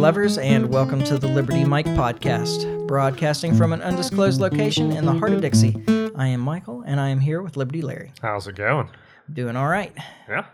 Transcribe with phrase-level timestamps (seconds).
[0.00, 5.12] lovers, and welcome to the Liberty Mike podcast, broadcasting from an undisclosed location in the
[5.12, 5.76] heart of Dixie.
[6.16, 8.12] I am Michael, and I am here with Liberty Larry.
[8.22, 8.88] How's it going?
[9.32, 9.92] Doing all right.
[10.28, 10.46] Yeah.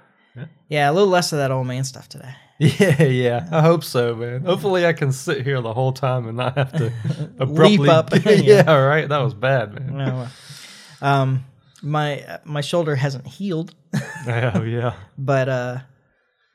[0.69, 2.35] Yeah, a little less of that old man stuff today.
[2.59, 3.49] Yeah, yeah.
[3.53, 4.43] I hope so, man.
[4.43, 6.91] Hopefully, I can sit here the whole time and not have to
[7.39, 7.91] abruptly.
[7.91, 8.09] up.
[8.25, 8.75] yeah, Yeah.
[8.77, 9.07] right.
[9.07, 9.95] That was bad, man.
[9.99, 10.27] No,
[11.03, 11.45] uh, um,
[11.83, 13.75] my uh, my shoulder hasn't healed,
[14.27, 14.95] Oh, yeah.
[15.19, 15.79] but uh,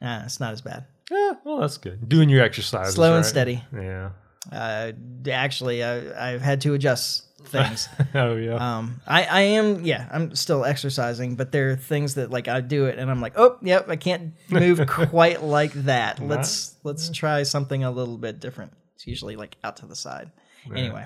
[0.02, 0.86] nah, it's not as bad.
[1.12, 2.08] Yeah, well, that's good.
[2.08, 2.96] Doing your exercises.
[2.96, 3.26] Slow and right?
[3.26, 3.64] steady.
[3.76, 4.12] Yeah.
[4.52, 4.94] Uh,
[5.30, 7.90] actually, I, I've had to adjust things.
[8.16, 8.56] Oh, yeah.
[8.56, 12.62] Um, I, I am, yeah, I'm still exercising, but there are things that like I
[12.62, 16.20] do it and I'm like, oh, yep, I can't move quite like that.
[16.20, 18.74] Let's let's try something a little bit different.
[18.96, 20.32] It's usually like out to the side.
[20.76, 21.06] Anyway,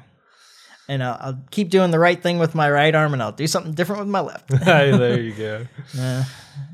[0.87, 3.47] and I'll, I'll keep doing the right thing with my right arm, and I'll do
[3.47, 4.51] something different with my left.
[4.63, 5.67] hey, there you go.
[5.97, 6.23] Uh,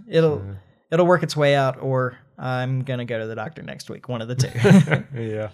[0.08, 0.44] it'll
[0.92, 4.10] it'll work its way out, or I'm gonna go to the doctor next week.
[4.10, 4.50] One of the two.
[5.22, 5.50] Yeah.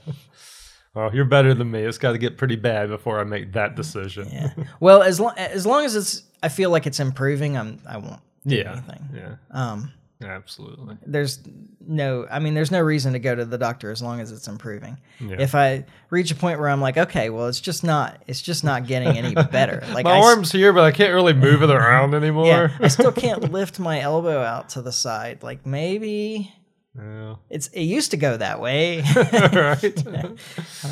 [0.94, 1.82] Well, you're better than me.
[1.82, 4.30] It's got to get pretty bad before I make that decision.
[4.32, 4.50] yeah.
[4.80, 7.56] Well, as long as long as it's, I feel like it's improving.
[7.56, 8.72] I'm I won't do Yeah.
[8.72, 9.10] anything.
[9.14, 9.36] Yeah.
[9.52, 9.92] Um.
[10.20, 10.98] Absolutely.
[11.06, 11.38] there's
[11.86, 14.48] no i mean there's no reason to go to the doctor as long as it's
[14.48, 15.36] improving Yeah.
[15.38, 18.64] if i reach a point where i'm like okay well it's just not it's just
[18.64, 21.70] not getting any better like My I, arm's here, but I can't really move it
[21.70, 22.48] around anymore.
[22.48, 26.52] yeah, i still can't lift my elbow out to the side like maybe
[26.98, 27.36] Yeah.
[27.50, 30.04] it's it used to go that way right.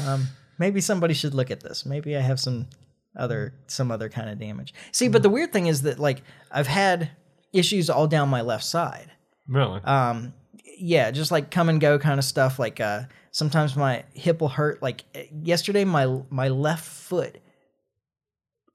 [0.08, 0.28] um,
[0.60, 2.68] maybe somebody should look at this maybe i have some
[3.18, 6.68] other some other kind of damage see but the weird thing is that like i've
[6.68, 7.10] had
[7.54, 9.12] issues all down my left side
[9.48, 9.80] Really?
[9.84, 10.34] um
[10.78, 14.50] yeah just like come and go kind of stuff like uh sometimes my hip will
[14.50, 17.38] hurt like eh, yesterday my my left foot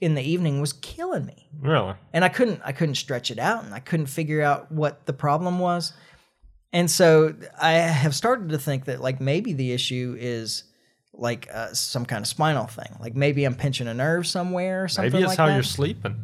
[0.01, 1.95] in the evening was killing me really?
[2.15, 5.13] and i couldn't i couldn't stretch it out and i couldn't figure out what the
[5.13, 5.93] problem was
[6.73, 10.65] and so i have started to think that like maybe the issue is
[11.13, 14.89] like uh, some kind of spinal thing like maybe i'm pinching a nerve somewhere or
[14.89, 15.55] something Maybe it's like how that.
[15.55, 16.17] you're sleeping.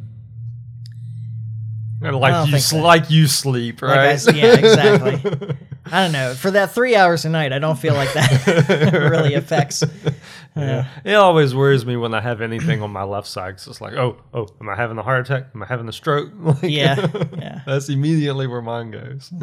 [1.99, 2.77] Like you, so.
[2.77, 4.35] like you sleep, Like I right?
[4.35, 5.57] yeah, exactly.
[5.91, 6.35] I don't know.
[6.35, 9.83] For that three hours a night, I don't feel like that really affects.
[10.55, 10.87] yeah.
[11.03, 13.55] It always worries me when I have anything on my left side.
[13.57, 15.47] 'cause it's like, oh, oh, am I having a heart attack?
[15.55, 16.31] Am I having a stroke?
[16.39, 17.61] Like, Yeah, yeah.
[17.65, 19.33] That's immediately where mine goes.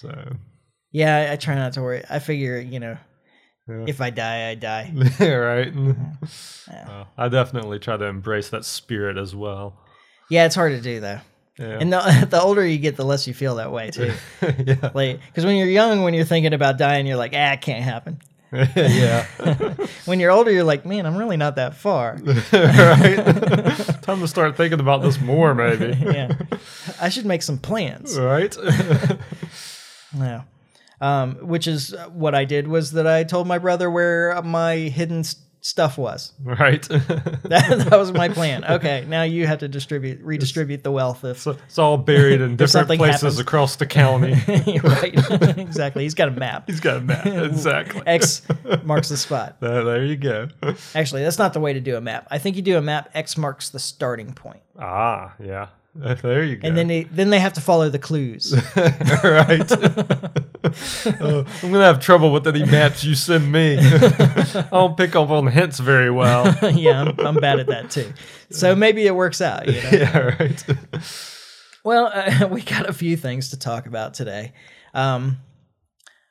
[0.00, 0.36] So,
[0.92, 2.02] Yeah, I, I try not to worry.
[2.08, 2.96] I figure, you know,
[3.68, 3.84] Yeah.
[3.86, 4.92] if I die, I die.
[5.20, 5.74] right.
[5.74, 9.78] Well, I definitely try to embrace that spirit as well.
[10.30, 11.20] Yeah, it's hard to do though.
[11.58, 11.78] Yeah.
[11.80, 14.12] And the, the older you get, the less you feel that way too.
[14.42, 14.90] yeah.
[14.94, 17.82] Like, because when you're young, when you're thinking about dying, you're like, ah, it can't
[17.82, 18.20] happen.
[18.52, 19.26] yeah.
[20.06, 22.16] When you're older, you're like, man, I'm really not that far.
[22.24, 24.00] right.
[24.02, 25.94] Time to start thinking about this more, maybe.
[26.00, 26.32] yeah,
[26.98, 28.18] I should make some plans.
[28.18, 28.56] Right.
[30.16, 30.42] Yeah.
[31.00, 35.20] Um, which is what I did was that I told my brother where my hidden
[35.20, 36.32] s- stuff was.
[36.42, 36.86] right.
[37.48, 38.62] That, that was my plan.
[38.64, 41.24] Okay, now you have to distribute, redistribute the wealth.
[41.24, 43.38] If So it's all buried in different places happens.
[43.38, 44.34] across the county.
[44.82, 45.14] right,
[45.58, 46.02] exactly.
[46.02, 46.64] He's got a map.
[46.66, 47.24] He's got a map.
[47.26, 48.02] Exactly.
[48.06, 48.42] X
[48.84, 49.60] marks the spot.
[49.60, 50.48] There, there you go.
[50.94, 52.26] Actually, that's not the way to do a map.
[52.30, 53.08] I think you do a map.
[53.14, 55.68] X marks the starting point, Ah, yeah.
[55.98, 56.68] There you go.
[56.68, 58.54] and then they then they have to follow the clues.
[58.76, 59.72] right.
[59.72, 60.28] Uh,
[61.62, 63.78] I'm gonna have trouble with any maps you send me.
[63.80, 66.56] I don't pick up on the hints very well.
[66.72, 68.12] yeah, I'm, I'm bad at that too.
[68.50, 69.66] So maybe it works out.
[69.66, 69.90] You know?
[69.92, 70.64] yeah, right.
[71.84, 74.52] Well, uh, we got a few things to talk about today.
[74.94, 75.38] Um,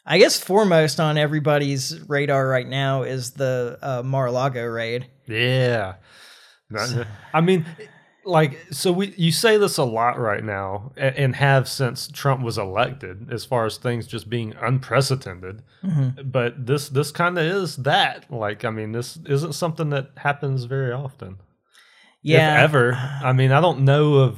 [0.06, 5.08] I guess foremost on everybody's radar right now is the uh, Mar-a-Lago raid.
[5.28, 5.96] Yeah.
[7.34, 7.66] I mean,
[8.28, 12.58] like, so we you say this a lot right now, and have since Trump was
[12.58, 15.64] elected, as far as things just being unprecedented.
[15.84, 16.30] Mm-hmm.
[16.30, 18.32] But this this kind of is that.
[18.32, 21.38] Like, I mean, this isn't something that happens very often,
[22.22, 22.94] Yeah, if ever.
[22.94, 24.38] I mean, I don't know of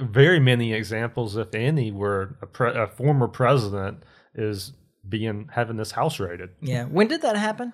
[0.00, 4.02] very many examples, if any, where a, pre- a former president
[4.34, 4.72] is
[5.08, 6.50] being having this house raided.
[6.60, 6.84] yeah.
[6.84, 7.72] When did that happen?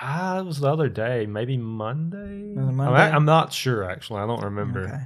[0.00, 2.52] Ah, it was the other day, maybe Monday.
[2.52, 4.20] It I'm, I'm not sure actually.
[4.20, 4.84] I don't remember.
[4.84, 5.02] Okay.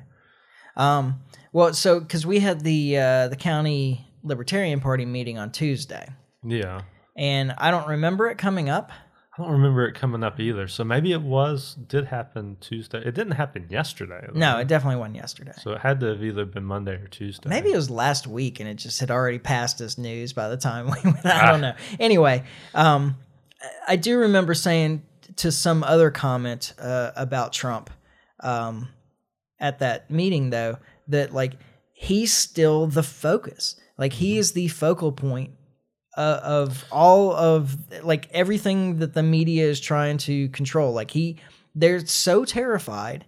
[0.76, 1.20] Um,
[1.52, 6.08] well, so because we had the uh, the county Libertarian Party meeting on Tuesday,
[6.44, 6.82] Yeah,
[7.16, 8.92] and I don't remember it coming up.
[9.36, 10.66] I don't remember it coming up either.
[10.66, 12.98] So maybe it was did happen Tuesday.
[12.98, 14.26] It didn't happen yesterday.
[14.26, 14.38] though.
[14.38, 15.52] No, it definitely wasn't yesterday.
[15.62, 17.48] So it had to have either been Monday or Tuesday.
[17.48, 20.56] Maybe it was last week and it just had already passed as news by the
[20.56, 21.24] time we went.
[21.24, 21.74] I don't know.
[22.00, 22.42] Anyway,
[22.74, 23.14] um,
[23.86, 25.02] I do remember saying
[25.36, 27.90] to some other comment uh, about Trump
[28.40, 28.88] um,
[29.58, 30.78] at that meeting, though,
[31.08, 31.54] that like
[31.92, 33.76] he's still the focus.
[33.96, 35.50] Like he is the focal point
[36.16, 40.92] uh, of all of like everything that the media is trying to control.
[40.92, 41.38] Like he,
[41.74, 43.24] they're so terrified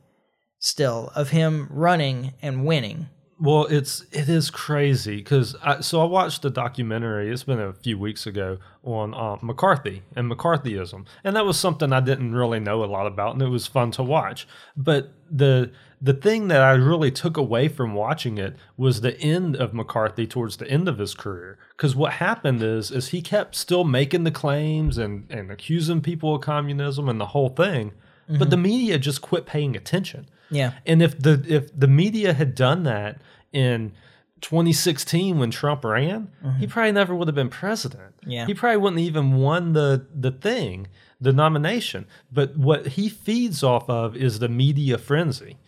[0.59, 3.09] still of him running and winning.
[3.41, 7.33] Well, it's it is crazy because so I watched a documentary.
[7.33, 11.91] It's been a few weeks ago on uh, McCarthy and McCarthyism, and that was something
[11.91, 14.47] I didn't really know a lot about, and it was fun to watch.
[14.77, 15.73] But the
[16.03, 20.27] the thing that I really took away from watching it was the end of McCarthy
[20.27, 21.59] towards the end of his career.
[21.71, 26.35] Because what happened is is he kept still making the claims and and accusing people
[26.35, 27.93] of communism and the whole thing,
[28.29, 28.39] mm-hmm.
[28.39, 30.27] but the media just quit paying attention.
[30.51, 30.73] Yeah.
[30.87, 33.21] And if the if the media had done that
[33.53, 33.93] in
[34.41, 36.59] 2016 when Trump ran, mm-hmm.
[36.59, 38.15] he probably never would have been president.
[38.27, 38.47] Yeah.
[38.47, 40.89] He probably wouldn't even won the the thing,
[41.21, 42.07] the nomination.
[42.33, 45.59] But what he feeds off of is the media frenzy.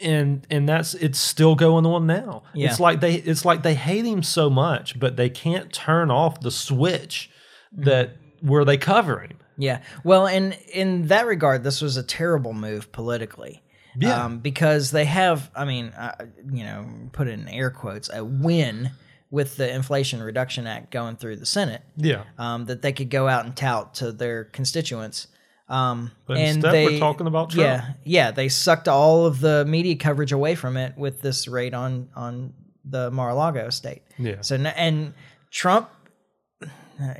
[0.00, 2.42] And and that's it's still going on now.
[2.52, 2.68] Yeah.
[2.68, 6.40] It's like they it's like they hate him so much, but they can't turn off
[6.40, 7.30] the switch
[7.72, 7.84] mm-hmm.
[7.84, 9.38] that where they cover him.
[9.56, 9.82] Yeah.
[10.02, 13.62] Well, and in that regard, this was a terrible move politically.
[13.96, 14.24] Yeah.
[14.24, 18.90] Um, because they have, I mean, uh, you know, put in air quotes, a win
[19.30, 21.82] with the Inflation Reduction Act going through the Senate.
[21.96, 22.24] Yeah.
[22.38, 25.28] Um, that they could go out and tout to their constituents.
[25.68, 27.66] Um, but and instead, they, we're talking about Trump.
[27.66, 31.72] Yeah, yeah, they sucked all of the media coverage away from it with this raid
[31.72, 32.52] on on
[32.84, 34.02] the Mar-a-Lago estate.
[34.18, 34.42] Yeah.
[34.42, 35.14] So and
[35.50, 35.88] Trump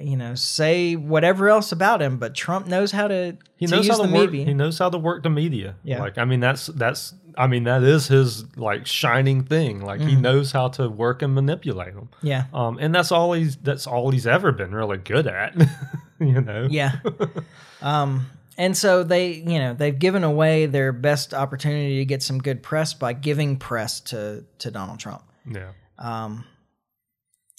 [0.00, 3.36] you know, say whatever else about him, but Trump knows how to.
[3.56, 4.30] He to knows how to work.
[4.30, 4.46] Media.
[4.46, 5.76] He knows how to work the media.
[5.82, 6.00] Yeah.
[6.00, 7.14] Like I mean, that's that's.
[7.36, 9.84] I mean, that is his like shining thing.
[9.84, 10.08] Like mm.
[10.08, 12.08] he knows how to work and manipulate them.
[12.22, 12.44] Yeah.
[12.52, 15.56] Um, and that's all he's that's all he's ever been really good at.
[16.20, 16.68] you know.
[16.70, 16.96] Yeah.
[17.82, 18.26] um.
[18.56, 22.62] And so they, you know, they've given away their best opportunity to get some good
[22.62, 25.24] press by giving press to to Donald Trump.
[25.50, 25.72] Yeah.
[25.98, 26.44] Um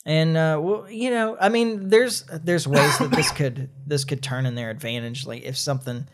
[0.06, 4.22] and uh, well, you know, I mean, there's there's ways that this could this could
[4.22, 5.26] turn in their advantage.
[5.26, 6.08] Like if something.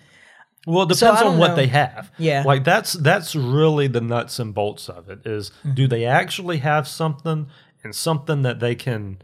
[0.68, 1.56] Well, it depends so on what know.
[1.56, 2.12] they have.
[2.18, 5.26] Yeah, like that's that's really the nuts and bolts of it.
[5.26, 5.74] Is, mm-hmm.
[5.74, 7.48] do they actually have something
[7.84, 9.22] and something that they can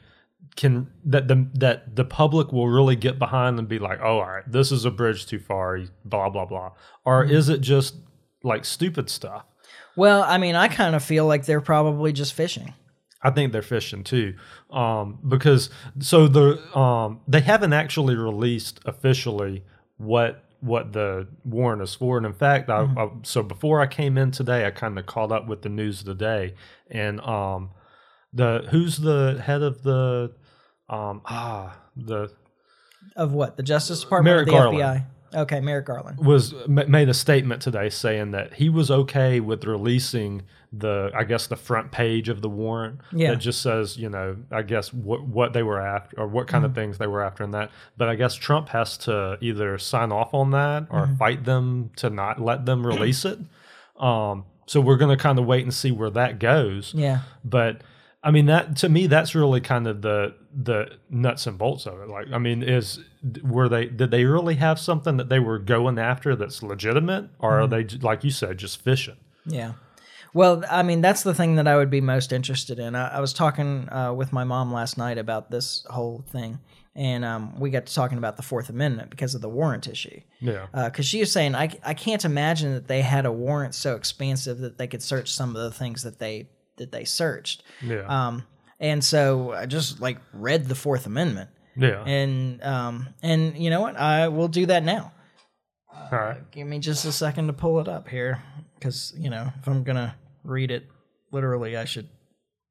[0.57, 4.27] can that the that the public will really get behind and be like, oh, all
[4.27, 6.71] right, this is a bridge too far, blah blah blah,
[7.05, 7.35] or mm-hmm.
[7.35, 7.95] is it just
[8.43, 9.45] like stupid stuff?
[9.95, 12.73] Well, I mean, I kind of feel like they're probably just fishing.
[13.21, 14.35] I think they're fishing too,
[14.69, 15.69] um, because
[15.99, 19.63] so the um, they haven't actually released officially
[19.97, 22.17] what what the warrant is for.
[22.17, 22.97] And in fact, I, mm-hmm.
[22.97, 26.01] I, so before I came in today, I kind of caught up with the news
[26.01, 26.53] of the day,
[26.89, 27.71] and um,
[28.33, 30.33] the who's the head of the
[30.89, 32.31] um, ah the
[33.15, 34.79] of what the Justice Department Merrick or the Garland.
[34.79, 35.05] FBI.
[35.33, 40.43] Okay, Merrick Garland was made a statement today saying that he was okay with releasing
[40.71, 43.31] the I guess the front page of the warrant yeah.
[43.31, 46.63] that just says you know I guess what what they were after or what kind
[46.63, 46.71] mm-hmm.
[46.71, 47.71] of things they were after in that.
[47.97, 51.15] But I guess Trump has to either sign off on that or mm-hmm.
[51.15, 53.39] fight them to not let them release it.
[53.97, 56.93] Um, so we're going to kind of wait and see where that goes.
[56.93, 57.81] Yeah, but.
[58.23, 61.99] I mean that to me that's really kind of the the nuts and bolts of
[62.01, 62.09] it.
[62.09, 62.99] Like I mean is
[63.43, 67.51] were they did they really have something that they were going after that's legitimate or
[67.51, 67.73] mm-hmm.
[67.73, 69.17] are they like you said just fishing?
[69.45, 69.73] Yeah.
[70.33, 72.95] Well, I mean, that's the thing that I would be most interested in.
[72.95, 76.59] I, I was talking uh, with my mom last night about this whole thing,
[76.95, 80.19] and um, we got to talking about the Fourth Amendment because of the warrant issue.
[80.39, 80.67] Yeah.
[80.73, 83.95] Because uh, she was saying, I, I can't imagine that they had a warrant so
[83.95, 87.63] expansive that they could search some of the things that they that they searched.
[87.81, 88.05] Yeah.
[88.05, 88.43] Um,
[88.79, 91.49] and so I just like read the Fourth Amendment.
[91.75, 92.03] Yeah.
[92.05, 93.95] And um, and you know what?
[93.97, 95.13] I will do that now.
[96.11, 96.51] All right.
[96.51, 98.41] Give me just a second to pull it up here
[98.75, 100.85] because you know if I'm gonna read it
[101.31, 102.09] literally, I should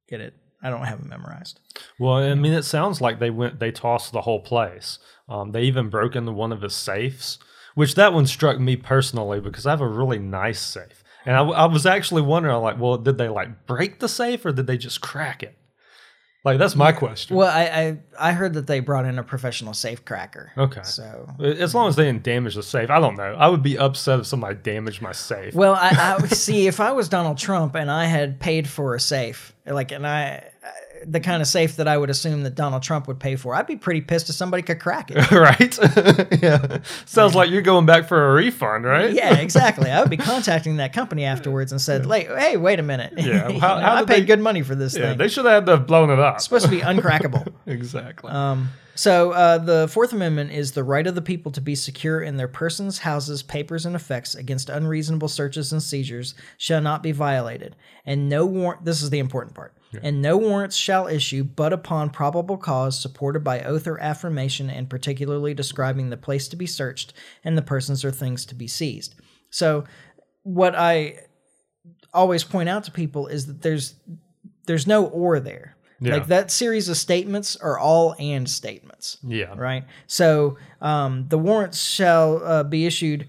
[0.09, 0.35] get it.
[0.63, 1.61] I don't have it memorized.
[1.99, 4.99] Well, I mean, it sounds like they went, they tossed the whole place.
[5.29, 7.39] Um, they even broke into one of his safes,
[7.75, 11.05] which that one struck me personally because I have a really nice safe.
[11.27, 14.53] And I, I was actually wondering, like, well, did they like break the safe or
[14.53, 15.57] did they just crack it?
[16.47, 17.37] Like that's my question.
[17.37, 20.53] Well, I, I I heard that they brought in a professional safe cracker.
[20.57, 20.83] Okay.
[20.85, 23.35] So as long as they didn't damage the safe, I don't know.
[23.37, 25.55] I would be upset if somebody damaged my safe.
[25.55, 29.01] Well, I, I see if I was Donald Trump and I had paid for a
[29.01, 30.45] safe, like, and I
[31.05, 33.55] the kind of safe that I would assume that Donald Trump would pay for.
[33.55, 35.31] I'd be pretty pissed if somebody could crack it.
[35.33, 36.43] right?
[36.43, 36.79] yeah.
[37.05, 39.13] Sounds like you're going back for a refund, right?
[39.13, 39.91] yeah, exactly.
[39.91, 43.15] I would be contacting that company afterwards and said, "Like, hey, wait a minute.
[43.17, 43.51] Yeah.
[43.53, 45.19] How, how I paid they, good money for this yeah, thing.
[45.19, 46.37] They should have to blown it up.
[46.37, 47.53] It's supposed to be uncrackable.
[47.67, 48.31] exactly.
[48.31, 52.23] Um, so uh, the Fourth Amendment is the right of the people to be secure
[52.23, 57.13] in their persons, houses, papers, and effects against unreasonable searches and seizures shall not be
[57.13, 57.77] violated,
[58.07, 58.87] and no warrant.
[58.87, 63.43] This is the important part And no warrants shall issue but upon probable cause supported
[63.43, 67.15] by oath or affirmation and particularly describing the place to be searched
[67.45, 69.15] and the persons or things to be seized.
[69.51, 69.85] So
[70.43, 71.21] what I
[72.13, 73.95] always point out to people is that there's
[74.67, 75.77] there's no or there.
[76.01, 76.15] Yeah.
[76.15, 79.55] Like that series of statements are all and statements Yeah.
[79.57, 79.85] right?
[80.07, 83.27] So um, the warrants shall uh, be issued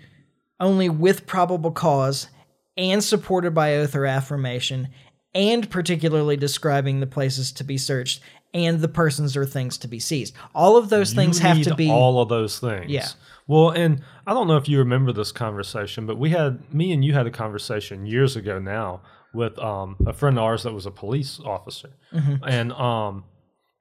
[0.59, 2.27] only with probable cause
[2.75, 4.89] and supported by oath or affirmation,
[5.34, 8.22] and particularly describing the places to be searched
[8.53, 10.34] and the persons or things to be seized.
[10.55, 11.89] All of those things have to be.
[11.91, 12.89] all of those things.
[12.89, 13.07] Yeah.
[13.46, 17.03] Well, and I don't know if you remember this conversation, but we had me and
[17.05, 19.01] you had a conversation years ago now
[19.34, 22.43] with um, a friend of ours that was a police officer, Mm-hmm.
[22.43, 23.25] and um,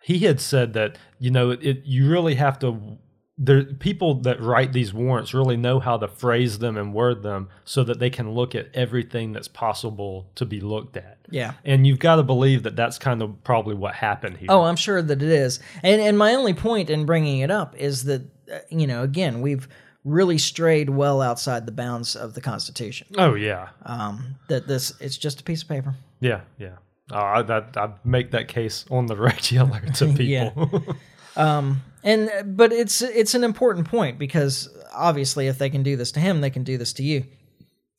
[0.02, 2.98] he had said that you know it you really have to.
[3.38, 7.50] There, people that write these warrants really know how to phrase them and word them
[7.64, 11.18] so that they can look at everything that's possible to be looked at.
[11.30, 11.52] yeah.
[11.62, 14.46] And you've got to believe that that's kind of probably what happened here.
[14.50, 15.60] Oh, I'm sure that it is.
[15.82, 19.42] And and my only point in bringing it up is that uh, you know again
[19.42, 19.68] we've
[20.04, 23.08] really strayed well outside the bounds of the Constitution.
[23.18, 23.68] oh yeah.
[23.84, 25.94] Um, that this it's just a piece of paper.
[26.20, 26.76] Yeah, yeah.
[27.12, 30.22] Uh, I, that I make that case on the regular to people.
[30.24, 30.50] Yeah.
[31.36, 36.12] Um, and but it's it's an important point because obviously if they can do this
[36.12, 37.24] to him, they can do this to you.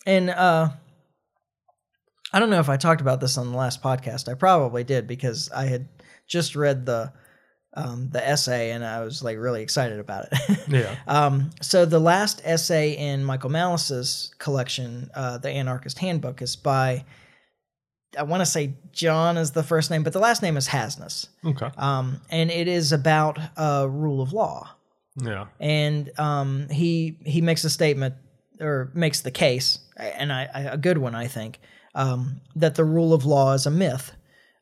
[0.06, 0.70] And uh,
[2.32, 4.30] I don't know if I talked about this on the last podcast.
[4.30, 5.90] I probably did because I had
[6.28, 7.12] just read the
[7.74, 10.60] um, the essay and I was like really excited about it.
[10.68, 10.96] yeah.
[11.06, 17.06] Um, so the last essay in Michael Malice's collection, uh, the Anarchist Handbook, is by
[18.18, 21.28] I want to say John is the first name, but the last name is Hasnas,
[21.46, 21.70] Okay.
[21.78, 24.70] um, and it is about uh, rule of law.
[25.22, 25.48] Yeah.
[25.60, 28.16] And um, he he makes a statement
[28.60, 31.60] or makes the case, and I, I, a good one, I think,
[31.96, 34.12] um, that the rule of law is a myth,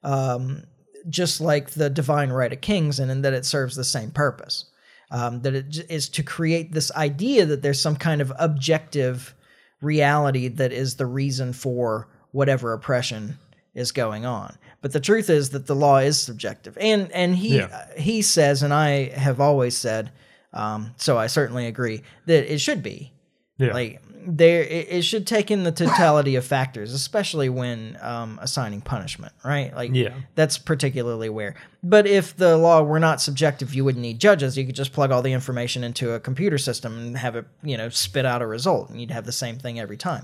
[0.03, 0.63] um,
[1.09, 4.65] just like the divine right of kings, and, and that it serves the same purpose.
[5.11, 9.35] Um, that it is to create this idea that there's some kind of objective
[9.81, 13.37] reality that is the reason for whatever oppression
[13.73, 14.55] is going on.
[14.81, 17.87] But the truth is that the law is subjective, and and he Yeah.
[17.97, 20.11] he says, and I have always said,
[20.53, 23.11] um, so I certainly agree that it should be
[23.57, 23.73] Yeah.
[23.73, 28.81] like there it, it should take in the totality of factors especially when um, assigning
[28.81, 30.15] punishment right like Yeah.
[30.33, 34.65] that's particularly where but if the law were not subjective you wouldn't need judges you
[34.65, 37.89] could just plug all the information into a computer system and have it you know
[37.89, 40.23] spit out a result and you'd have the same thing every time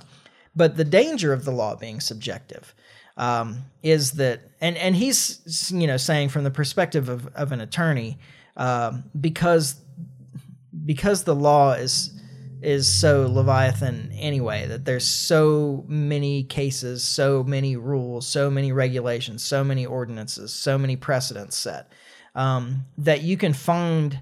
[0.55, 2.73] but the danger of the law being subjective
[3.17, 7.61] um, is that and and he's you know saying from the perspective of, of an
[7.61, 8.17] attorney
[8.57, 9.75] um, because
[10.85, 12.17] because the law is
[12.61, 19.43] is so leviathan anyway that there's so many cases so many rules so many regulations
[19.43, 21.91] so many ordinances so many precedents set
[22.35, 24.19] um, that you can find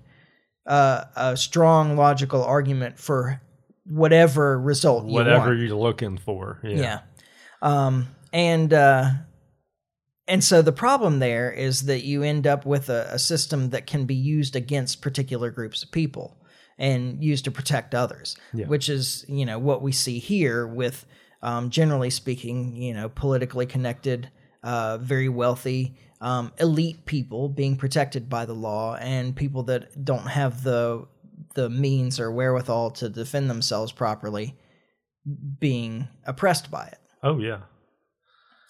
[0.66, 3.42] uh, a strong logical argument for
[3.90, 5.60] whatever result you Whatever want.
[5.60, 6.60] you're looking for.
[6.64, 6.78] Yeah.
[6.78, 7.00] Yeah.
[7.62, 9.10] Um, and uh,
[10.28, 13.88] and so the problem there is that you end up with a, a system that
[13.88, 16.38] can be used against particular groups of people
[16.78, 18.68] and used to protect others, Yeah.
[18.68, 21.06] which is you know what we see here with
[21.42, 24.30] um, generally speaking, you know, politically connected,
[24.64, 25.96] uh, very wealthy.
[26.22, 31.08] Um, elite people being protected by the law and people that don't have the
[31.56, 34.56] the means or wherewithal to defend themselves properly
[35.60, 37.00] being oppressed by it.
[37.24, 37.60] Oh yeah.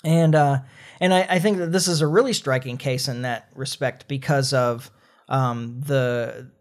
[0.03, 0.59] And uh,
[0.99, 4.53] and I, I think that this is a really striking case in that respect because
[4.53, 4.89] of
[5.27, 6.51] um, the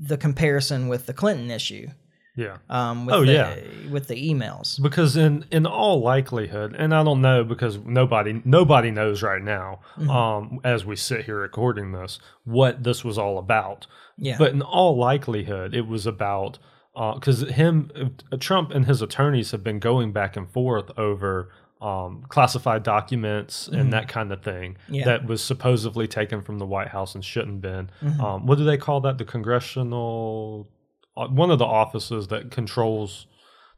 [0.00, 1.88] the comparison with the Clinton issue.
[2.36, 2.56] Yeah.
[2.68, 3.56] Um, with Oh, the, yeah.
[3.90, 4.82] with the emails.
[4.82, 9.80] Because in in all likelihood, and I don't know because nobody nobody knows right now,
[9.98, 10.10] Mm-hmm.
[10.10, 13.86] um, as we sit here recording this, what this was all about.
[14.18, 14.36] Yeah.
[14.38, 16.58] But in all likelihood, it was about
[16.94, 17.90] because him,
[18.32, 21.50] uh, Trump, and his attorneys have been going back and forth over
[21.82, 24.94] um, classified documents and that kind of thing Mm-hmm.
[24.94, 25.04] Yeah.
[25.04, 27.90] that was supposedly taken from the White House and shouldn't been.
[28.02, 28.20] Mm-hmm.
[28.20, 29.18] Um, what do they call that?
[29.18, 30.73] The congressional, uh,
[31.14, 33.26] one of the offices that controls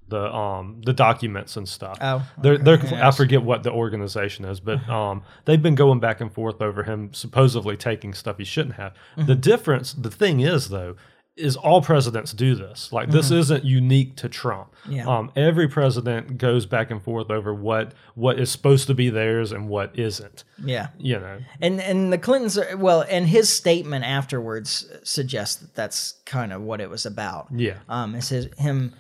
[0.09, 1.99] the um the documents and stuff.
[2.01, 6.21] Oh, They're, they're, I forget what the organization is, but um, they've been going back
[6.21, 8.93] and forth over him supposedly taking stuff he shouldn't have.
[9.17, 9.27] Mm-hmm.
[9.27, 10.97] The difference, the thing is though,
[11.37, 12.93] is all presidents do this.
[12.93, 14.75] Like this isn't unique to Trump.
[14.83, 14.93] Mm-hmm.
[14.93, 15.07] Yeah.
[15.09, 19.53] Um, every president goes back and forth over what what is supposed to be theirs
[19.53, 20.45] and what isn't.
[20.65, 20.89] yeah.
[20.99, 21.39] You know.
[21.61, 26.63] And and the Clintons are well, and his statement afterwards suggests that that's kind of
[26.63, 27.49] what it was about.
[27.55, 27.79] Yeah.
[27.89, 28.95] Um, is his him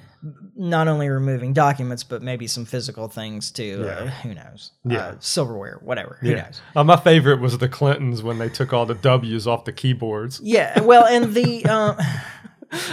[0.57, 3.87] not only removing documents, but maybe some physical things too.
[3.89, 4.73] Uh, who knows?
[4.85, 4.99] Yeah.
[4.99, 6.19] Uh, silverware, whatever.
[6.21, 6.61] Who knows?
[6.75, 10.41] Uh, my favorite was the Clintons when they took all the W's off the keyboards.
[10.43, 10.81] Yeah.
[10.81, 11.97] Well, and the um,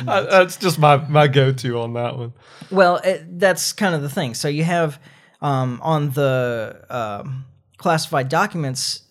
[0.08, 2.34] Uh, that's just my, my go to on that one.
[2.70, 4.34] well, it, that's kind of the thing.
[4.36, 5.00] So you have
[5.42, 7.46] um, on the um,
[7.78, 9.02] classified documents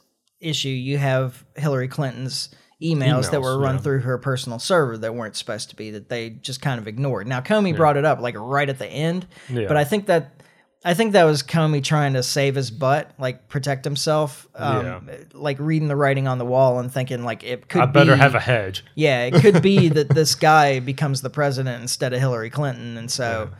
[0.40, 2.48] issue, you have Hillary Clinton's
[2.82, 3.80] emails, that were run yeah.
[3.82, 7.26] through her personal server that weren't supposed to be that they just kind of ignored.
[7.26, 9.68] Now Comey brought it up like right at the end, Yeah.
[9.68, 10.42] but I think that
[10.84, 15.56] I think that was Comey trying to save his butt, like protect himself, um, like
[15.60, 18.34] reading the writing on the wall and thinking like it could I better be, have
[18.34, 18.84] a hedge.
[18.96, 23.08] yeah, it could be that this guy becomes the president instead of Hillary Clinton, and
[23.08, 23.50] so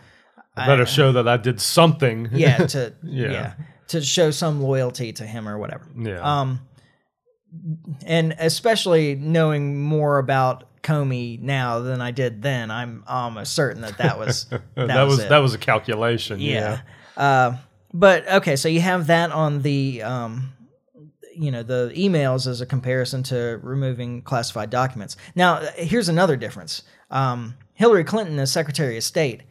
[0.56, 2.28] I better show that I did something.
[2.32, 3.30] yeah, to yeah.
[3.30, 3.52] Yeah.
[3.88, 5.86] to show some loyalty to him or whatever.
[5.96, 6.18] Yeah.
[6.40, 6.60] Um,
[8.06, 13.98] and especially knowing more about Comey now than I did then, I'm almost certain that
[13.98, 15.28] that was that, that, was it.
[15.28, 16.40] that was a calculation.
[16.40, 16.80] yeah.
[17.16, 17.56] Uh,
[17.94, 20.52] but okay, so you have that on the um,
[21.34, 25.16] you know the emails as a comparison to removing classified documents.
[25.34, 26.82] Now, here's another difference.
[27.10, 29.42] Um, Hillary Clinton, as Secretary of State,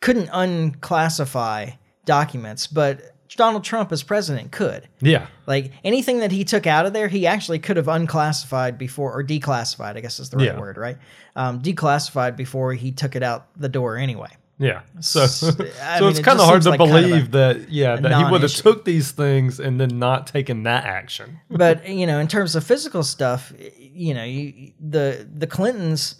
[0.00, 4.88] couldn't unclassify documents, but Donald Trump, as president, could.
[5.00, 5.26] Yeah.
[5.46, 9.22] Like anything that he took out of there, he actually could have unclassified before or
[9.22, 9.96] declassified.
[9.96, 10.58] I guess is the right Yeah.
[10.58, 10.96] word, right?
[11.36, 14.28] Um, declassified before he took it out the door anyway.
[14.60, 14.80] Yeah.
[15.00, 15.68] So, so mean,
[16.10, 18.30] it's it kind of hard to like kind of a- believe that, yeah, that he
[18.30, 21.38] would have took these things and then not taken that action.
[21.48, 26.16] but you know, in terms of physical stuff, you know, you, the the Clintons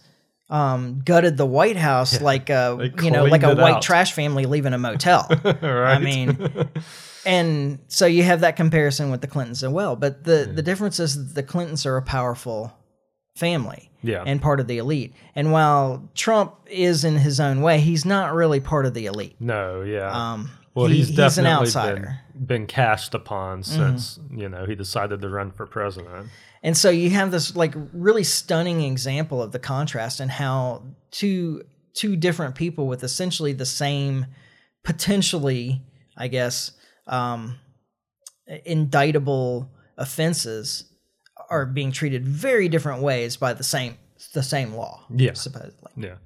[0.50, 3.82] um, gutted the White House like a you know like a white out.
[3.82, 5.26] trash family leaving a motel.
[5.44, 5.62] right.
[5.62, 6.50] I mean,
[7.26, 9.96] and so you have that comparison with the Clintons as well.
[9.96, 12.72] But the the difference is that the Clintons are a powerful
[13.36, 14.24] family Yeah.
[14.26, 15.14] and part of the elite.
[15.36, 19.36] And while Trump is in his own way, he's not really part of the elite.
[19.38, 20.10] no, yeah.
[20.32, 22.18] Um, well, he- he's he's definitely an been, outsider.
[22.36, 22.44] Mm-hmm.
[22.44, 26.28] been cast upon since, you know, he decided to run for president.
[26.62, 31.62] And so you have this like really stunning example of the contrast and how two
[31.94, 34.26] two different people with essentially the same
[34.84, 35.82] potentially,
[36.16, 36.72] I guess,
[37.06, 37.58] um,
[38.64, 40.84] indictable offenses
[41.50, 43.96] are being treated very different ways by the same
[44.34, 45.04] the same law.
[45.14, 45.32] Yeah.
[45.34, 45.92] supposedly.
[45.96, 46.16] Yeah.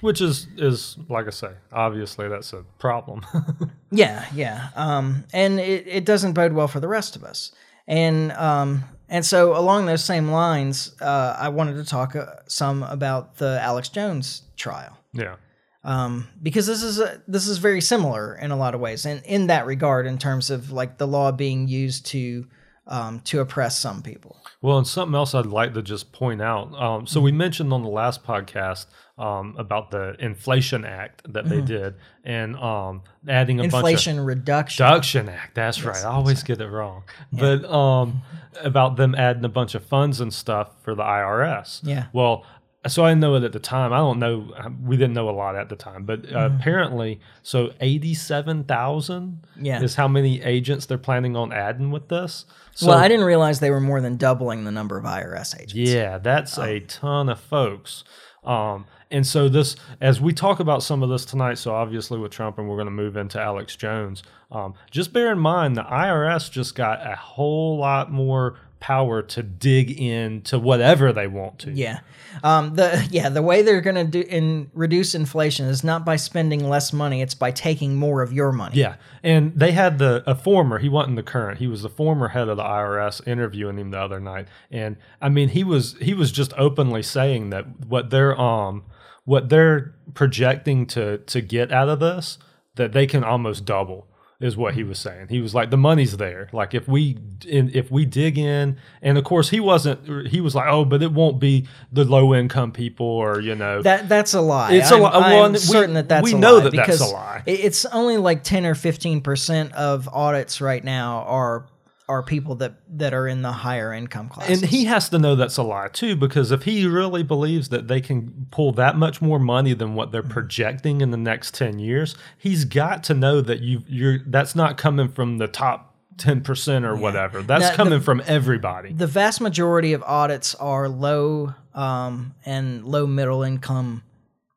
[0.00, 3.24] Which is, is like I say, obviously that's a problem.
[3.92, 4.68] Yeah, yeah.
[4.76, 7.52] Um, and it, it doesn't bode well for the rest of us.
[7.86, 12.84] And um, and so along those same lines, uh, I wanted to talk uh, some
[12.84, 14.96] about the Alex Jones trial.
[15.12, 15.36] yeah.
[15.82, 19.24] um, because this is a, this is very similar in a lot of ways, and
[19.24, 22.46] in that regard, in terms of like the law being used to
[22.86, 24.36] um, to oppress some people.
[24.62, 26.74] Well, and something else I'd like to just point out.
[26.80, 28.86] Um, so we mentioned on the last podcast
[29.20, 34.20] um, about the Inflation Act that they did, and um, adding a bunch of Inflation
[34.20, 34.84] reduction.
[34.86, 35.54] Reduction Act.
[35.54, 36.04] That's right.
[36.04, 37.04] I always get it wrong.
[37.32, 38.22] But um,
[38.62, 41.80] about them adding a bunch of funds and stuff for the IRS.
[41.84, 42.06] Yeah.
[42.12, 42.44] Well,
[42.86, 43.92] so I know it at the time.
[43.92, 44.54] I don't know.
[44.82, 46.56] We didn't know a lot at the time, but uh, Mm-hmm.
[46.56, 49.44] apparently, so eighty-seven thousand.
[49.60, 49.82] Yeah.
[49.82, 52.46] is how many agents they're planning on adding with this.
[52.74, 55.74] So, well, I didn't realize they were more than doubling the number of IRS agents.
[55.90, 56.62] yeah, that's Oh.
[56.62, 58.02] a ton of folks.
[58.44, 62.30] Um, and so this, as we talk about some of this tonight, so obviously with
[62.30, 64.22] Trump, and we're going to move into Alex Jones.
[64.52, 69.42] Um, just bear in mind, the IRS just got a whole lot more power to
[69.42, 71.70] dig into whatever they want to.
[71.70, 72.00] Yeah.
[72.42, 76.16] Um, the yeah the way they're going to do in reduce inflation is not by
[76.16, 78.76] spending less money; it's by taking more of your money.
[78.76, 80.78] Yeah, and they had the a former.
[80.78, 81.58] He wasn't the current.
[81.58, 85.28] He was the former head of the IRS interviewing him the other night, and I
[85.28, 88.84] mean he was he was just openly saying that what they're um
[89.30, 92.36] what they're projecting to to get out of this
[92.74, 94.08] that they can almost double
[94.40, 94.88] is what he hmm.
[94.88, 95.28] was saying.
[95.28, 96.48] He was like the money's there.
[96.52, 97.16] Like if we
[97.46, 100.26] in, if we dig in, and of course he wasn't.
[100.26, 103.82] He was like, oh, but it won't be the low income people or you know
[103.82, 104.72] That that's a lie.
[104.72, 106.74] It's a I'm, li- I'm well, we- certain that that's we a know lie that
[106.74, 107.42] that's a lie.
[107.46, 111.66] It's only like ten or fifteen percent of audits right now are
[112.10, 114.48] are people that that are in the higher income class.
[114.50, 117.86] And he has to know that's a lie too, because if he really believes that
[117.88, 120.12] they can pull that much more money than what Mm-hmm.
[120.12, 124.54] they're projecting in the next ten years, he's got to know that you you're that's
[124.54, 127.42] not coming from the top ten percent or whatever.
[127.42, 128.92] That's Now, the- coming from everybody.
[128.92, 134.02] the vast majority of audits are low um, and low middle income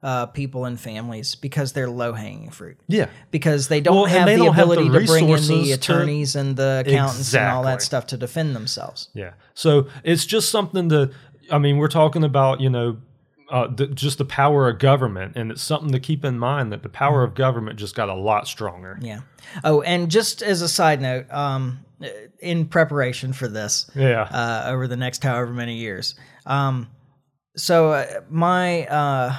[0.03, 2.77] uh, people and families because they're low hanging fruit.
[2.87, 3.07] yeah.
[3.31, 5.65] Because they don't Well, have they the don't have the ability to bring in the
[5.67, 9.07] to- attorneys and the accountants and all that stuff to defend themselves.
[9.13, 9.31] Yeah.
[9.53, 11.11] So it's just something to
[11.51, 12.97] I mean, we're talking about, you know,
[13.51, 16.81] uh, the, just the power of government, and it's something to keep in mind that
[16.83, 18.97] the power of government just got a lot stronger.
[19.01, 19.19] Yeah.
[19.63, 21.79] Oh, and just as a side note, um,
[22.39, 24.23] in preparation for this, Yeah.
[24.23, 26.15] uh, over the next however many years.
[26.45, 26.89] Um,
[27.55, 29.35] so uh, my uh,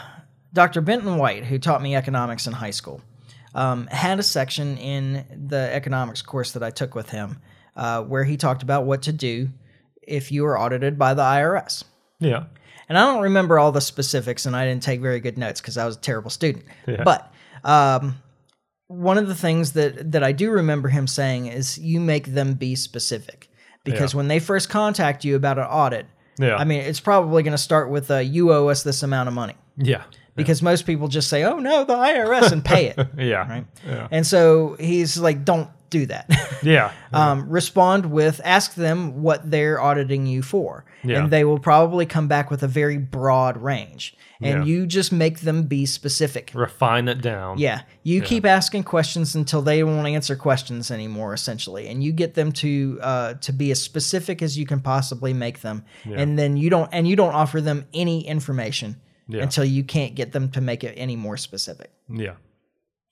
[0.54, 0.80] Dr.
[0.80, 3.02] Benton White, who taught me economics in high school,
[3.54, 7.40] um, had a section in the economics course that I took with him
[7.76, 9.50] uh, where he talked about what to do
[10.02, 11.84] if you were audited by the IRS.
[12.20, 12.44] yeah.
[12.86, 15.78] And I don't remember all the specifics, and I didn't take very good notes because
[15.78, 16.66] I was a terrible student.
[16.86, 17.02] Yeah.
[17.02, 17.32] But
[17.64, 18.16] um,
[18.88, 22.52] one of the things that that I do remember him saying is you make them
[22.52, 23.48] be specific
[23.84, 24.18] because Yeah.
[24.18, 26.04] when they first contact you about an audit,
[26.38, 26.56] Yeah.
[26.56, 29.34] I mean it's probably going to start with uh, you owe us this amount of
[29.34, 30.02] money Yeah.
[30.36, 32.98] Because most people just say oh no the IRS and pay it.
[33.16, 33.48] Yeah.
[33.48, 33.66] Right.
[33.86, 34.08] Yeah.
[34.10, 36.28] And so he's like, don't do that.
[36.62, 36.92] Yeah.
[37.12, 40.86] um, respond with, ask them what they're auditing you for.
[41.02, 41.18] Yeah.
[41.18, 44.16] And they will probably come back with a very broad range.
[44.40, 44.72] And Yeah.
[44.72, 46.52] you just make them be specific.
[46.54, 47.58] Refine it down.
[47.58, 47.82] Yeah.
[48.02, 51.88] You keep asking questions until they won't answer questions anymore, essentially.
[51.88, 55.60] And you get them to uh, to be as specific as you can possibly make
[55.60, 55.84] them.
[56.04, 58.96] And then you don't and you don't offer them any information
[59.28, 59.42] Yeah.
[59.42, 62.34] until you can't get them to make it any more specific Yeah.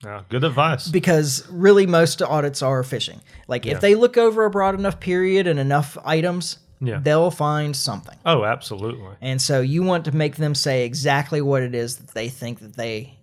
[0.03, 0.21] Yeah.
[0.29, 0.87] Good advice.
[0.89, 3.19] because really most audits are fishing.
[3.47, 3.73] Like Yeah.
[3.73, 6.99] if they look over a broad enough period and enough items, Yeah.
[7.01, 8.17] they'll find something.
[8.25, 9.15] oh, absolutely.
[9.21, 12.59] And so you want to make them say exactly what it is that they think
[12.59, 13.17] that they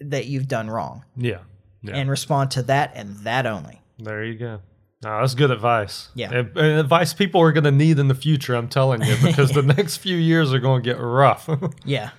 [0.00, 1.38] that you've done wrong Yeah.
[1.82, 1.94] Yeah.
[1.96, 3.80] and respond to that and that only.
[3.98, 4.60] There you go.
[5.04, 6.08] No, that's good advice.
[6.14, 6.30] Yeah.
[6.32, 9.50] And- and advice people are going to need in the future, I'm telling you, because
[9.52, 11.48] the next few years are going to get rough.
[11.84, 12.10] Yeah.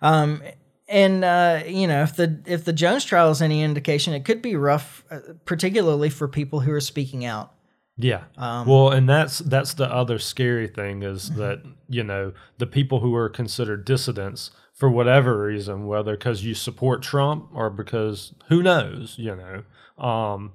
[0.00, 0.42] Um
[0.90, 4.42] and uh, you know if the if the Jones trial is any indication, it could
[4.42, 7.54] be rough, uh, particularly for people who are speaking out.
[7.96, 8.24] yeah.
[8.36, 13.00] Um, well, and that's that's the other scary thing is that, you know, the people
[13.00, 18.62] who are considered dissidents for whatever reason, whether because you support Trump or because who
[18.62, 20.52] knows, you know, um,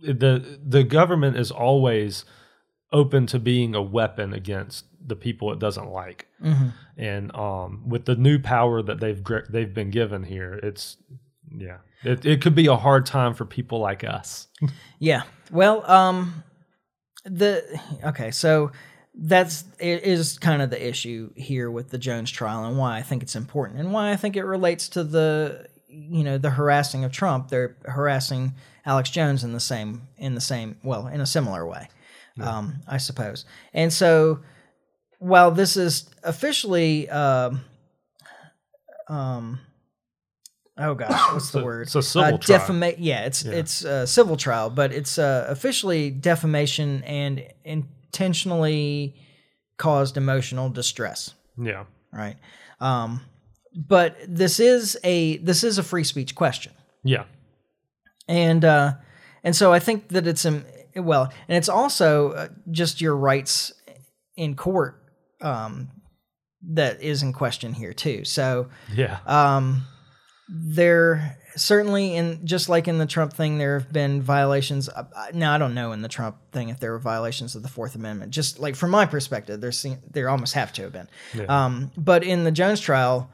[0.00, 2.24] the the government is always
[2.96, 6.26] open to being a weapon against the people it doesn't like.
[6.42, 6.72] Mhm.
[6.96, 10.96] and um, with the new power that they've they've been given here, it's
[11.56, 14.48] yeah, it, it could be a hard time for people like us.
[14.98, 15.22] Yeah.
[15.50, 16.42] Well, um
[17.24, 17.62] the
[18.04, 18.70] okay, so
[19.14, 23.02] that's it is kind of the issue here with the Jones trial and why I
[23.02, 27.04] think it's important and why I think it relates to the you know the harassing
[27.04, 27.48] of Trump.
[27.48, 28.54] They're harassing
[28.84, 31.88] Alex Jones in the same in the same well in a similar way,
[32.40, 33.44] um, I suppose.
[33.72, 34.40] And so
[35.18, 37.60] while this is officially um,
[39.08, 39.60] um
[40.78, 41.82] oh gosh what's the a- word?
[41.82, 42.60] it's a civil uh, trial.
[42.60, 49.14] defama- yeah it's it's a civil trial but it's uh, officially defamation and intentionally
[49.78, 51.34] caused emotional distress.
[51.62, 52.36] Yeah, right?
[52.80, 53.20] Um
[53.74, 56.72] but this is a this is a free speech question.
[57.04, 57.24] Yeah,
[58.28, 58.94] and uh
[59.44, 60.64] and so i think that it's um
[60.96, 63.72] well and it's also uh, just your rights
[64.36, 65.02] in court
[65.40, 65.88] um
[66.62, 69.84] that is in question here too so yeah, um,
[70.48, 74.88] there certainly in just like in the Trump thing, there have been violations.
[74.88, 77.68] uh, Now I don't know in the Trump thing if there were violations of the
[77.68, 78.30] Fourth Amendment.
[78.32, 81.08] Just like from my perspective, there seem, there almost have to have been.
[81.34, 81.44] Yeah.
[81.44, 83.30] Um, but in the Jones trial,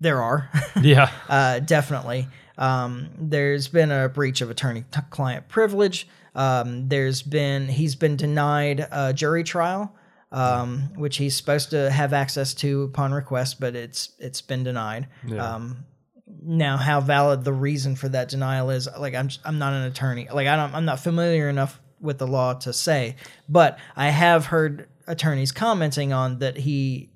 [0.00, 0.50] there are
[0.82, 2.28] yeah, uh, definitely.
[2.56, 6.06] Um, there's been a breach of attorney-client privilege.
[6.34, 9.94] Um, there's been he's been denied a jury trial,
[10.32, 15.08] um, which he's supposed to have access to upon request, but it's it's been denied.
[15.26, 15.54] Yeah.
[15.54, 15.84] Um,
[16.46, 20.28] now, how valid the reason for that denial is, like I'm I'm not an attorney,
[20.32, 23.16] like I don't I'm not familiar enough with the law to say,
[23.48, 27.10] but I have heard attorneys commenting on that he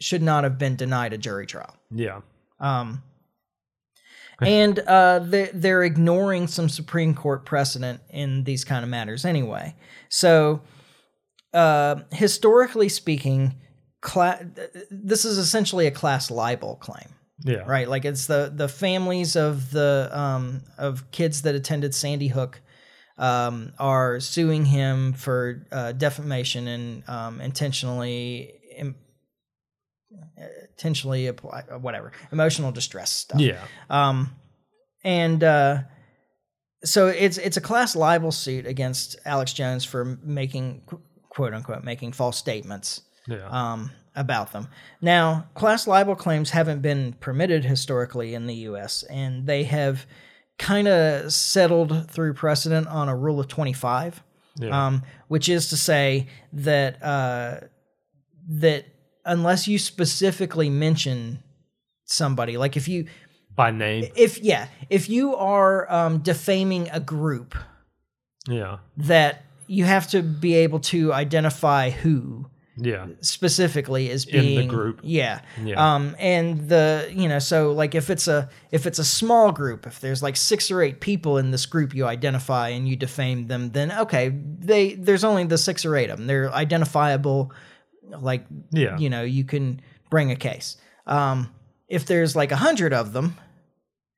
[0.00, 1.76] should not have been denied a jury trial.
[1.90, 2.20] yeah,
[2.60, 3.02] Um,
[4.46, 9.74] and uh, they, they're ignoring some Supreme Court precedent in these kind of matters anyway.
[10.08, 10.62] So,
[11.54, 13.56] uh, historically speaking,
[14.00, 14.46] cla-
[14.90, 17.88] this is essentially a class libel claim, yeah, right?
[17.88, 22.60] Like it's the the families of the um, of kids that attended Sandy Hook
[23.18, 28.54] um, are suing him for uh, defamation and um, intentionally.
[28.76, 28.96] Im-
[30.82, 34.34] intentionally apply whatever emotional distress stuff yeah, um,
[35.04, 35.78] and uh,
[36.84, 40.82] so it's it's a class libel suit against Alex Jones for making
[41.28, 44.68] quote unquote making false statements yeah, um, about them.
[45.00, 50.06] Now, class libel claims haven't been permitted historically in the U.S., and they have
[50.58, 54.22] kind of settled through precedent on a rule of twenty five,
[54.56, 57.60] yeah, um, which is to say that uh,
[58.48, 58.86] that
[59.24, 61.42] unless you specifically mention
[62.04, 63.06] somebody, like if you
[63.54, 64.10] by name.
[64.16, 67.54] if yeah, if you are um, defaming a group,
[68.48, 68.78] Yeah.
[68.96, 73.06] that you have to be able to identify who Yeah.
[73.20, 75.00] specifically as In the group.
[75.02, 75.40] Yeah.
[75.62, 75.94] Yeah.
[75.94, 79.86] Um and the you know so like if it's a if it's a small group
[79.86, 83.46] if there's like 6 or 8 people in this group you identify and you defame
[83.48, 87.52] them then okay they there's only the 6 or 8 of them they're identifiable
[88.08, 88.98] like Yeah.
[88.98, 90.76] you know you can bring a case.
[91.06, 91.52] Um
[91.88, 93.36] if there's like a 100 of them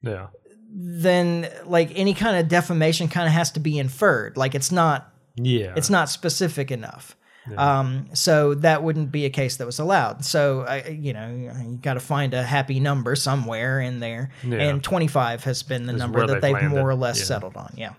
[0.03, 0.29] Yeah.
[0.70, 5.12] then like any kind of defamation kind of has to be inferred like it's not
[5.37, 5.73] Yeah.
[5.77, 7.16] it's not specific enough.
[7.59, 10.25] Um, so that wouldn't be a case that was allowed.
[10.25, 14.62] So I, you know, you got to find a happy number somewhere in there, Yeah.
[14.62, 16.70] and 25 has been the number that they've they've landed.
[16.70, 17.25] more or less Yeah.
[17.27, 17.75] settled on.
[17.77, 17.92] Yeah.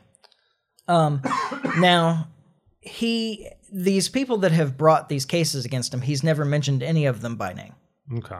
[0.88, 1.21] Um,
[1.78, 2.28] now
[2.82, 7.21] he, these people that have brought these cases against him, he's never mentioned any of
[7.21, 7.73] them by name
[8.17, 8.39] Okay.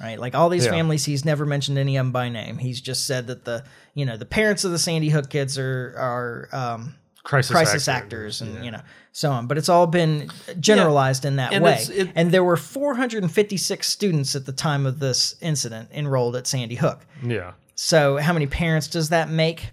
[0.00, 0.18] right?
[0.18, 0.72] Like all these Yeah.
[0.72, 2.58] families, he's never mentioned any of them by name.
[2.58, 5.94] He's just said that the you know the parents of the Sandy Hook kids are
[5.96, 8.40] are um, Crisis, crisis actors.
[8.40, 8.80] actors, and you know
[9.10, 9.46] so on.
[9.48, 10.30] But it's all been
[10.60, 11.78] generalized in that And way.
[11.90, 16.76] it- and there were 456 students at the time of this incident enrolled at Sandy
[16.76, 17.04] Hook.
[17.24, 17.52] Yeah.
[17.74, 19.72] So how many parents does that make?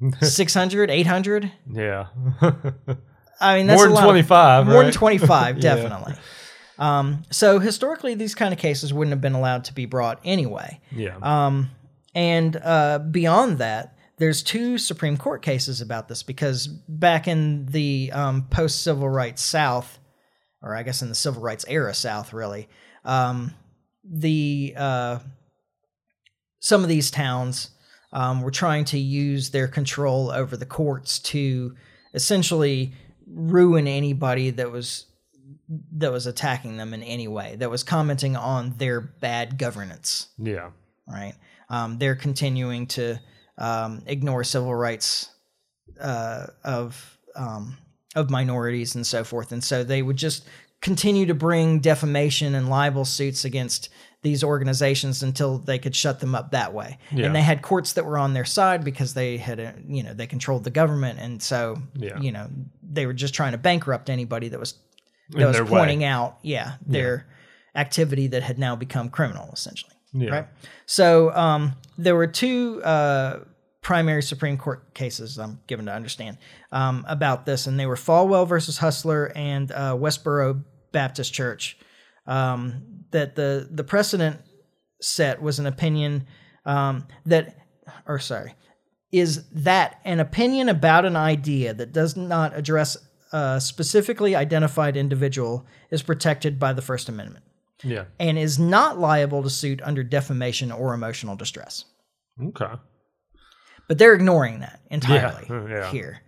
[0.22, 1.50] 600, 800?
[1.72, 2.06] Yeah.
[3.40, 4.66] I mean, that's More than of- 25.
[4.66, 4.92] more than?
[4.92, 5.60] 25 Yeah.
[5.74, 6.14] definitely
[6.78, 10.80] um, so historically these kind of cases wouldn't have been allowed to be brought anyway
[10.92, 11.16] Yeah.
[11.22, 11.70] um,
[12.14, 18.10] and uh, beyond that there's two supreme court cases about this because back in the
[18.12, 19.98] um, post civil rights south
[20.62, 22.68] or i guess in the civil rights era south really
[23.04, 23.54] um,
[24.04, 25.18] the uh,
[26.60, 27.70] some of these towns
[28.12, 31.74] um, were trying to use their control over the courts to
[32.14, 32.92] essentially
[33.38, 35.06] ruin anybody that was
[35.92, 40.28] that was attacking them in any way that was commenting on their bad governance.
[40.38, 40.70] Yeah.
[41.06, 41.34] right?
[41.70, 43.18] Um, they're continuing to
[43.56, 45.30] um, ignore civil rights
[46.00, 47.76] uh, of um,
[48.14, 49.52] of minorities and so forth.
[49.52, 50.46] And so they would just
[50.80, 53.88] continue to bring defamation and libel suits against
[54.22, 57.26] these organizations until they could shut them up that way Yeah.
[57.26, 60.14] and they had courts that were on their side because they had uh, you know
[60.14, 62.18] they controlled the government and so Yeah.
[62.20, 62.48] you know
[62.82, 64.74] they were just trying to bankrupt anybody that was
[65.32, 65.70] In that was their way.
[65.80, 67.26] pointing out yeah their
[67.74, 70.30] activity that had now become criminal essentially Yeah.
[70.30, 70.46] right
[70.86, 73.40] so um, there were two uh,
[73.80, 76.36] primary supreme court cases i'm given to understand
[76.72, 80.62] um, about this and they were falwell versus hustler and uh, westboro
[80.92, 81.78] baptist church
[82.26, 84.40] um, that the the precedent
[85.00, 86.26] set was an opinion
[86.66, 87.56] um, that
[88.06, 88.54] or sorry
[89.12, 92.96] is that an opinion about an idea that does not address
[93.32, 97.44] a specifically identified individual is protected by the First Amendment
[97.82, 98.04] Yeah.
[98.18, 101.84] and is not liable to suit under defamation or emotional distress.
[102.42, 102.72] Okay.
[103.88, 105.90] But they're ignoring that entirely Yeah, yeah.
[105.90, 106.20] here.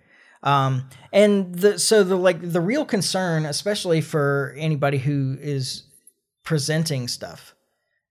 [0.43, 5.85] Um, and the so the like the real concern, especially for anybody who is
[6.45, 7.55] presenting stuff,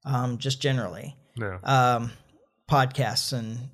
[0.06, 1.58] um, just generally, Yeah.
[1.64, 2.12] um,
[2.70, 3.70] podcasts and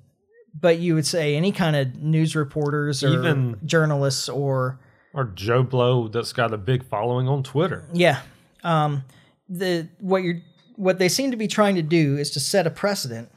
[0.58, 4.80] but you would say any kind of news reporters or Even- journalists or
[5.12, 7.84] or Joe Blow that's got a big following on Twitter.
[7.92, 8.22] yeah
[8.64, 9.04] um,
[9.50, 10.40] the what you're
[10.76, 13.30] what they seem to be trying to do is to set a precedent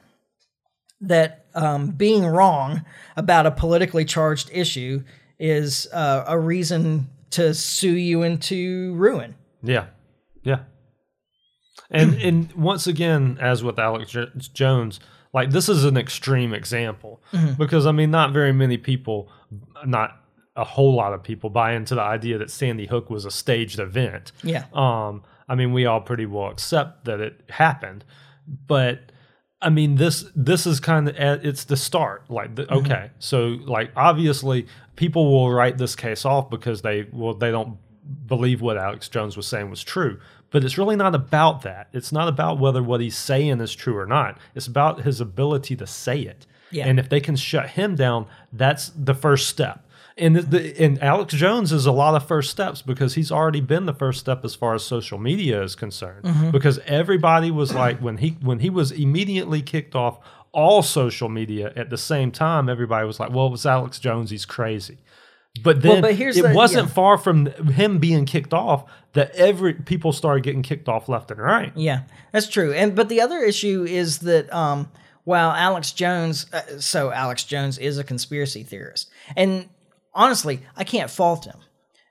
[1.01, 2.85] that um, being wrong
[3.17, 5.03] about a politically charged issue
[5.39, 9.87] is uh, a reason to sue you into ruin Yeah.
[10.43, 10.59] Yeah.
[11.91, 14.99] And and once again, as with Alex Jo- Jones,
[15.33, 17.21] like this is an extreme example
[17.57, 19.29] because I mean, not very many people,
[19.85, 20.11] not
[20.55, 23.79] a whole lot of people, buy into the idea that Sandy Hook was a staged
[23.79, 24.31] event.
[24.43, 28.03] yeah Um, I mean, we all pretty well accept that it happened,
[28.67, 29.11] but
[29.61, 32.29] I mean, this this is kind of it's the start.
[32.29, 32.85] Like, the, mm-hmm.
[32.85, 37.77] okay, so like obviously people will write this case off because they well they don't
[38.25, 40.19] believe what Alex Jones was saying was true.
[40.51, 41.89] But it's really not about that.
[41.93, 44.39] It's not about whether what he's saying is true or not.
[44.55, 46.47] It's about his ability to say it.
[46.71, 46.87] Yeah.
[46.87, 49.85] And if they can shut him down, that's the first step.
[50.19, 53.85] And the, and Alex Jones is a lot of first steps because he's already been
[53.85, 56.25] the first step as far as social media is concerned.
[56.25, 56.51] Mm-hmm.
[56.51, 60.19] Because everybody was like when he when he was immediately kicked off
[60.51, 64.29] all social media at the same time, everybody was like, "Well, it was Alex Jones.
[64.29, 64.97] He's crazy."
[65.63, 66.93] But then but here's it the- wasn't yeah.
[66.93, 71.39] far from him being kicked off that every people started getting kicked off left and
[71.39, 71.71] right.
[71.75, 72.73] Yeah, that's true.
[72.73, 74.91] And but the other issue is that um,
[75.23, 79.69] while Alex Jones, uh, so Alex Jones is a conspiracy theorist, and
[80.13, 81.57] honestly, I can't fault him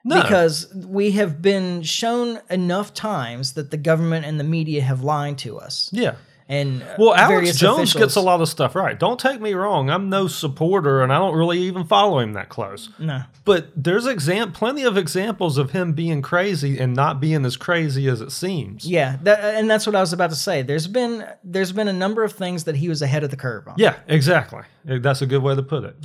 [0.04, 0.22] No.
[0.22, 5.38] Because we have been shown enough times that the government and the media have lied
[5.38, 5.90] to us.
[5.92, 6.16] Yeah.
[6.50, 8.98] And Well, Alex Jones officials- gets a lot of stuff right.
[8.98, 9.90] Don't take me wrong.
[9.90, 12.88] I'm no supporter and I don't really even follow him that close.
[12.98, 13.20] No.
[13.44, 18.08] But there's exam- plenty of examples of him being crazy and not being as crazy
[18.08, 18.86] as it seems.
[18.86, 20.62] Yeah, that, and that's what I was about to say.
[20.62, 23.68] There's been there's been a number of things that he was ahead of the curve
[23.68, 23.74] on.
[23.76, 24.62] Yeah, exactly.
[24.86, 25.96] That's a good way to put it.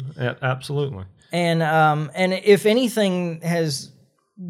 [0.42, 1.06] Absolutely.
[1.32, 3.93] and um and if anything has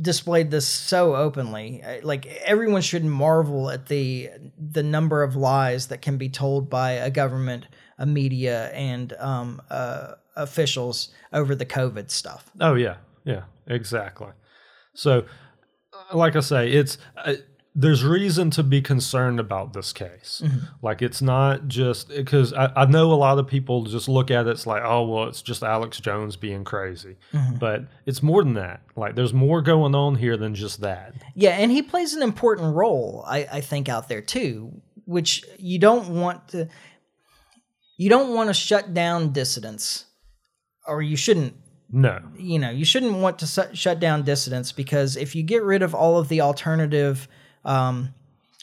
[0.01, 1.83] displayed this so openly.
[2.03, 6.91] Like everyone should marvel at the the number of lies that can be told by
[6.91, 7.67] a government
[7.97, 12.49] a media and um uh officials over the covid stuff.
[12.59, 14.29] Oh yeah, yeah, exactly.
[14.95, 15.25] So,
[16.13, 17.33] like I say, it's uh,
[17.75, 20.41] there's reason to be concerned about this case.
[20.45, 20.65] Mm-hmm.
[20.83, 24.45] Like it's not just because I, I know a lot of people just look at
[24.45, 27.55] it, it's like, oh well, it's just Alex Jones being crazy, mm-hmm.
[27.57, 28.81] but it's more than that.
[28.95, 31.13] Like there's more going on here than just that.
[31.35, 34.71] yeah and he plays an important role i i think out there too
[35.05, 36.67] which you don't want to
[37.97, 40.05] you don't want to shut down dissidents
[40.87, 41.55] or you shouldn't
[41.91, 45.63] No, you know you shouldn't want to su- shut down dissidents because if you get
[45.63, 47.27] rid of all of the alternative
[47.65, 48.13] um,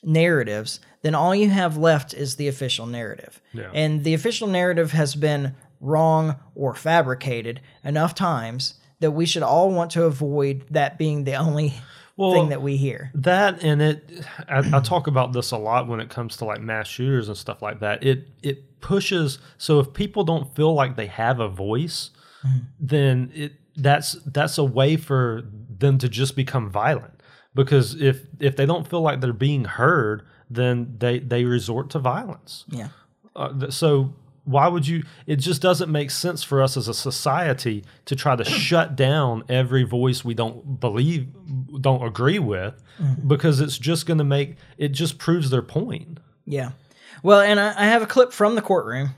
[0.02, 3.70] narratives then all you have left is the official narrative Yeah.
[3.74, 9.70] and the official narrative has been wrong or fabricated enough times that we should all
[9.70, 11.72] want to avoid that being the only
[12.16, 14.10] Well, thing that we hear That and it,
[14.48, 17.36] I, I talk about this a lot when it comes to like mass shooters and
[17.36, 18.02] stuff like that.
[18.04, 19.38] It it pushes.
[19.58, 22.10] So if people don't feel like they have a voice,
[22.78, 25.42] then it that's that's a way for
[25.78, 27.19] them to just become violent.
[27.54, 31.98] Because if if they don't feel like they're being heard, then they they resort to
[31.98, 32.64] violence.
[32.68, 32.88] yeah.
[33.36, 34.12] Uh, so
[34.44, 38.34] why would you it just doesn't make sense for us as a society to try
[38.34, 41.28] to shut down every voice we don't believe
[41.80, 42.82] don't agree with
[43.26, 46.18] because it's just going to make it just proves their point.
[46.44, 46.72] Yeah.
[47.22, 49.10] Well and i, I have a clip from the courtroom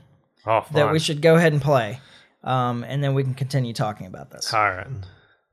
[0.45, 1.99] oh that we should go ahead and play
[2.43, 4.53] um, and then we can continue talking about this.
[4.53, 4.87] All right.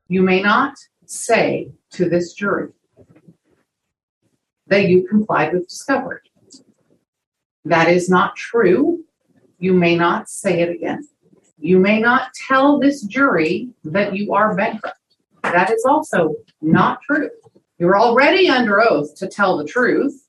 [0.07, 0.73] You may not
[1.11, 2.69] say to this jury
[4.67, 6.21] that you complied with discovery.
[7.65, 9.03] That is not true.
[9.59, 11.07] You may not say it again.
[11.59, 14.97] You may not tell this jury that you are bankrupt.
[15.43, 17.29] That is also not true.
[17.77, 20.27] You're already under oath to tell the truth.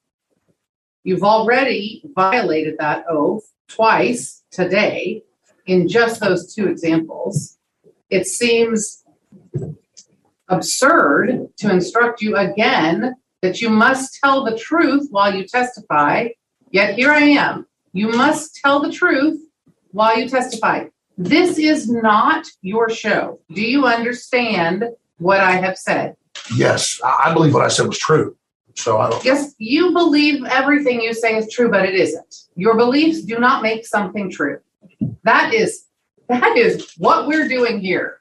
[1.05, 5.23] You've already violated that oath twice today
[5.66, 7.59] in just those two examples.
[8.11, 9.05] It seems
[10.53, 16.29] absurd to instruct you again that you must tell the truth while you testify.
[16.71, 17.67] Yet here I am.
[17.93, 19.41] You must tell the truth
[19.91, 20.87] while you testify.
[21.19, 23.41] This is not your show.
[23.53, 24.85] Do you understand
[25.19, 26.17] what I have said?
[26.55, 28.37] Yes, I believe what I said was true.
[28.75, 32.35] So I don't, Yes, you believe everything you say is true, but it isn't.
[32.57, 34.61] Your beliefs do not make something true.
[35.25, 35.85] That is
[36.29, 38.19] that is what we're doing here.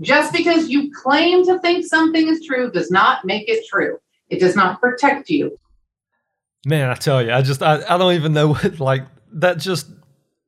[0.00, 3.98] Just because you claim to think something is true does not make it true.
[4.28, 5.58] It does not protect you.
[6.66, 9.86] man i tell you i just i, I don't even know what like that just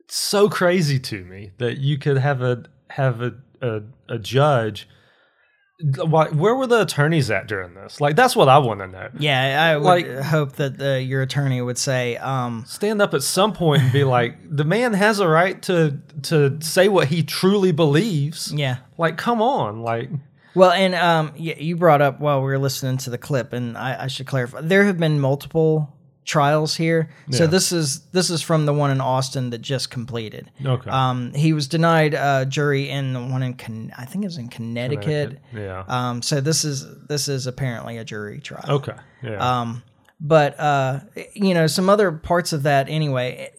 [0.09, 4.89] so crazy to me that you could have a have a a, a judge
[5.81, 9.09] why, where were the attorneys at during this like that's what i want to know
[9.19, 13.23] Yeah, I would Like- hope that uh, your attorney would say, um, stand up at
[13.23, 17.23] some point and be like, the man has a right to to say what he
[17.23, 18.53] truly believes.
[18.53, 18.79] yeah.
[18.97, 20.11] Like, come on, like,
[20.55, 23.77] Well, and um, yeah, you brought up while we were listening to the clip, and
[23.79, 25.95] I, I should clarify: there have been multiple
[26.29, 27.09] trials here.
[27.31, 30.51] So this is this is from the one in Austin that just completed.
[30.65, 34.29] okay, Um, he was denied a jury in the one in Con- I think it
[34.29, 35.39] was in Connecticut.
[35.55, 38.65] yeah, Um, so this is this is apparently a jury trial.
[38.69, 39.83] okay, yeah, Um,
[40.21, 41.01] but uh,
[41.33, 43.51] you know, some other parts of that anyway.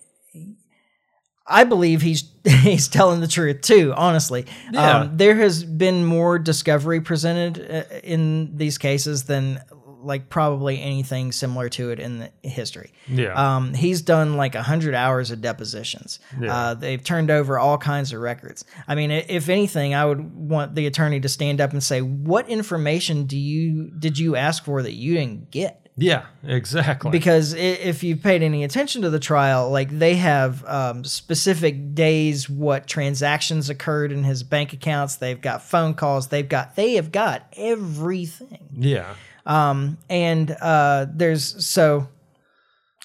[1.52, 3.94] I believe he's he's telling the truth too.
[3.98, 5.00] Honestly, Yeah.
[5.00, 9.60] um, there has been more discovery presented uh, in these cases than
[10.02, 12.92] like probably anything similar to it in the history.
[13.08, 16.20] yeah, Um, he's done like a hundred hours of depositions.
[16.40, 16.56] Yeah.
[16.56, 18.64] Uh, they've turned over all kinds of records.
[18.88, 22.48] I mean, if anything, I would want the attorney to stand up and say, "What
[22.50, 27.12] information do you did you ask for that you didn't get?" yeah, exactly.
[27.12, 32.50] Because if you paid any attention to the trial, like they have um, specific days,
[32.50, 35.18] what transactions occurred in his bank accounts.
[35.18, 36.30] They've got phone calls.
[36.30, 38.70] They've got they have got everything.
[38.78, 39.16] yeah,
[39.46, 42.08] Um, and uh, there's so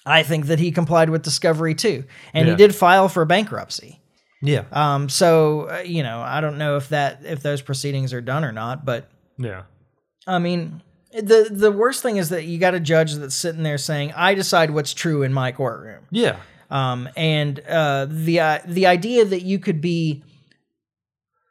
[0.05, 2.53] I think that he complied with discovery too, and Yeah.
[2.53, 3.99] he did file for bankruptcy.
[4.41, 8.21] yeah, Um, so uh, you know, I don't know if that if those proceedings are
[8.21, 9.63] done or not, but yeah.
[10.27, 10.81] I mean,
[11.11, 14.33] the the worst thing is that you got a judge that's sitting there saying, "I
[14.35, 16.37] decide what's true in my courtroom," Yeah.
[16.69, 20.23] um, and uh, the uh, the idea that you could be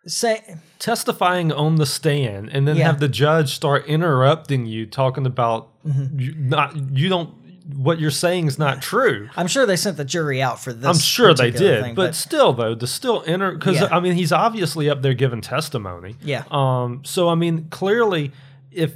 [0.06, 2.84] say testifying on the stand and then Yeah.
[2.84, 6.18] have the judge start interrupting you talking about Mm-hmm.
[6.20, 7.30] you not you don't
[7.76, 10.86] what you're saying is not true I'm sure they sent the jury out for this.
[10.86, 13.88] i'm sure they did thing, but, still though to still enter because Yeah.
[13.90, 16.44] i mean he's obviously up there giving testimony Yeah.
[16.50, 18.32] um so i mean clearly
[18.70, 18.92] if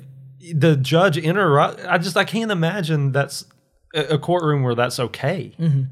[0.54, 3.44] the judge interrupt i just i can't imagine that's
[3.94, 5.82] a a courtroom where that's okay Mm-hmm.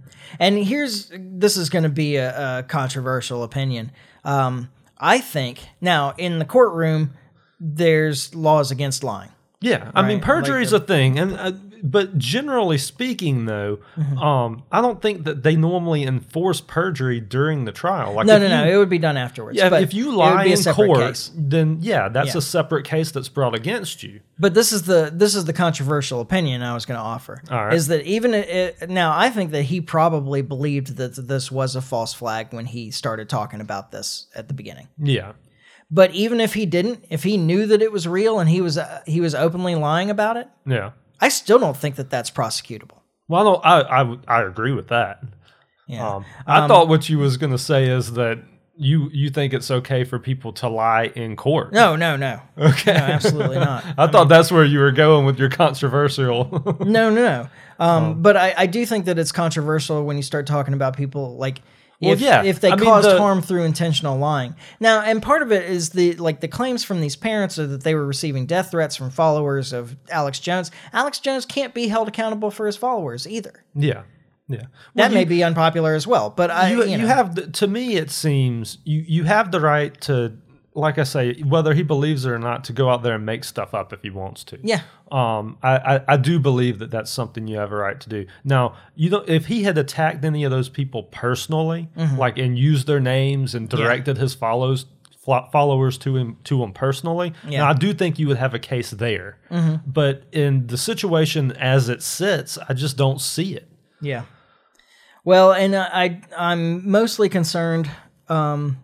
[0.40, 3.92] And here's this is going to be a, a controversial opinion.
[4.24, 4.68] Um,
[4.98, 7.12] I think now in the courtroom,
[7.60, 9.30] there's laws against lying.
[9.60, 14.18] Yeah, I mean perjury like is a thing, and uh, but generally speaking, though, Mm-hmm.
[14.18, 18.12] um, I don't think that they normally enforce perjury during the trial.
[18.12, 18.66] Like, No, no, no.
[18.68, 19.56] It would be done afterwards.
[19.58, 21.30] yeah, but if you lie in court, case.
[21.34, 22.38] then yeah, that's Yeah.
[22.38, 24.20] a separate case that's brought against you.
[24.38, 27.42] But this is the this is the controversial opinion I was going to offer.
[27.50, 27.74] All right.
[27.74, 29.16] Is that even it, now?
[29.16, 33.28] I think that he probably believed that this was a false flag when he started
[33.28, 34.88] talking about this at the beginning.
[34.98, 35.32] Yeah,
[35.90, 38.76] But even if he didn't, if he knew that it was real and he was
[38.76, 40.90] uh, he was openly lying about it, yeah.
[41.20, 42.98] I still don't think that that's prosecutable.
[43.28, 43.80] Well, I.
[43.80, 45.22] I I, I agree with that.
[45.86, 46.06] Yeah.
[46.16, 48.38] Um, I Um, thought what you was gonna say is that
[48.76, 51.72] you you think it's okay for people to lie in court.
[51.72, 52.40] No, no, no.
[52.58, 52.92] Okay.
[52.92, 53.84] No, absolutely not.
[53.98, 56.76] I thought that's where you were going with your controversial.
[56.80, 57.48] No, no, no.
[57.78, 58.14] Um, Oh.
[58.14, 61.60] But I, I do think that it's controversial when you start talking about people like
[62.00, 62.42] Well, if, yeah.
[62.42, 64.54] if they I mean, caused the- harm through intentional lying.
[64.80, 67.84] Now, and part of it is the like the claims from these parents are that
[67.84, 70.70] they were receiving death threats from followers of Alex Jones.
[70.92, 73.64] Alex Jones can't be held accountable for his followers either.
[73.74, 74.02] yeah,
[74.48, 74.58] yeah.
[74.94, 76.30] That Well, may be unpopular as well.
[76.30, 79.60] But I, you, you, you have the, to me it seems you you have the
[79.60, 80.36] right to
[80.76, 83.44] like I say whether he believes it or not to go out there and make
[83.44, 84.58] stuff up if he wants to.
[84.62, 84.82] yeah.
[85.10, 88.26] Um, I, I, I do believe that that's something you have a right to do.
[88.44, 89.28] Now, you don't.
[89.28, 92.18] If he had attacked any of those people personally, Mm-hmm.
[92.18, 94.86] like and used their names and directed his follows
[95.50, 97.48] followers to him to him personally, Yeah.
[97.48, 97.50] Mm-hmm.
[97.58, 99.38] now, I do think you would have a case there.
[99.86, 103.68] But in the situation as it sits, I just don't see it.
[104.00, 104.22] Yeah.
[105.24, 107.90] Well, and uh, I I'm mostly concerned.
[108.28, 108.78] Um,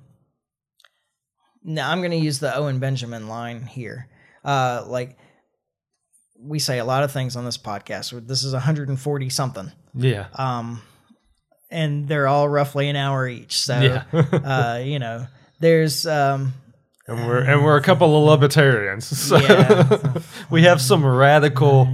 [1.65, 4.09] now I'm going to use the Owen Benjamin line here.
[4.45, 5.17] Uh, like
[6.39, 8.27] we say a lot of things on this podcast.
[8.27, 10.27] This is 140 something, Yeah.
[10.35, 10.83] um,
[11.71, 13.59] and they're all roughly an hour each.
[13.61, 14.05] So Yeah.
[14.13, 15.27] uh, you know,
[15.61, 16.55] there's um,
[17.07, 20.19] And we're and we're a couple of libertarians, so Yeah.
[20.51, 21.87] we have some radical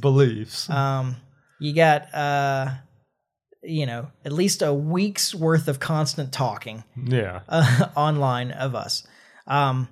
[0.00, 0.68] beliefs.
[0.68, 1.16] um,
[1.60, 2.72] you got uh,
[3.64, 6.84] you know at least a week's worth of constant talking.
[6.96, 9.06] yeah, uh, online of us.
[9.46, 9.88] Um,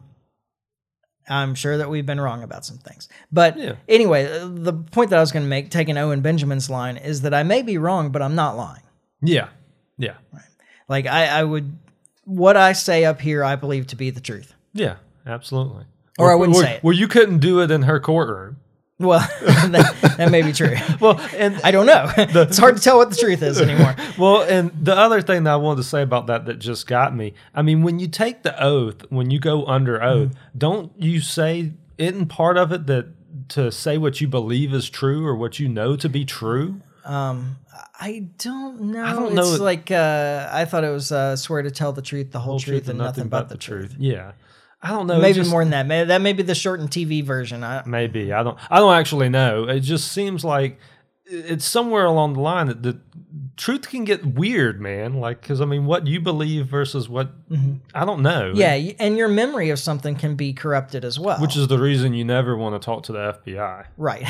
[1.29, 3.09] I'm sure that we've been wrong about some things.
[3.31, 3.75] But Yeah.
[3.89, 7.21] anyway, uh, the point that I was going to make, taking Owen Benjamin's line, is
[7.23, 8.83] that I may be wrong, but I'm not lying.
[9.23, 9.49] yeah,
[9.97, 10.15] yeah,
[10.89, 11.79] Like, I, I would,
[12.25, 14.53] what I say up here, I believe to be the truth.
[14.73, 15.85] yeah, absolutely.
[16.19, 16.85] Or I wouldn't well, say it.
[16.85, 18.57] Well, you couldn't do it in her courtroom.
[19.03, 20.77] Well, that, that may be true.
[21.01, 22.11] Well, and I don't know.
[22.17, 23.97] it's hard to tell what the truth is anymore.
[24.19, 27.15] well, and the other thing that I wanted to say about that that just got
[27.15, 27.35] me.
[27.55, 30.59] I mean, when you take the oath, when you go under oath, Mm-hmm.
[30.59, 33.07] don't you say isn't part of it that
[33.51, 36.81] to say what you believe is true or what you know to be true?
[37.05, 37.57] Um,
[37.99, 39.05] I don't know.
[39.05, 39.65] I don't it's know.
[39.65, 42.89] like uh, I thought it was uh, swear to tell the truth, the whole, truth,
[42.89, 43.97] and nothing, but the truth.
[43.99, 44.33] Yeah,
[44.83, 45.21] I don't know.
[45.21, 45.87] Maybe just- more than that.
[45.87, 47.63] Maybe that may be the shortened TV version.
[47.63, 48.59] I, Maybe I don't.
[48.71, 49.65] I don't actually know.
[49.69, 50.79] It just seems like
[51.25, 52.99] it's somewhere along the line that the
[53.57, 55.15] truth can get weird, man.
[55.21, 57.31] Like, because I mean, what you believe versus what
[57.95, 58.53] I don't know.
[58.55, 61.39] yeah, and your memory of something can be corrupted as well.
[61.41, 63.87] which is the reason you never want to talk to the FBI.
[63.97, 64.27] right.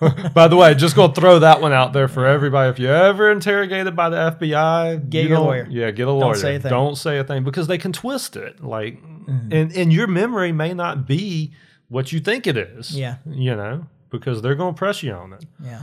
[0.34, 2.70] By the way, just gonna throw that one out there for everybody.
[2.70, 5.66] If you're ever interrogated by the FBI, Get you don't- lawyer.
[5.70, 6.34] Yeah, get a lawyer.
[6.34, 6.70] say a thing.
[6.70, 8.62] Don't say a thing because they can twist it.
[8.64, 9.52] Like, Mm-hmm.
[9.52, 11.52] and and your memory may not be
[11.88, 12.98] what you think it is.
[12.98, 13.18] Yeah.
[13.24, 15.44] you know, because they're gonna press you on it.
[15.62, 15.82] yeah.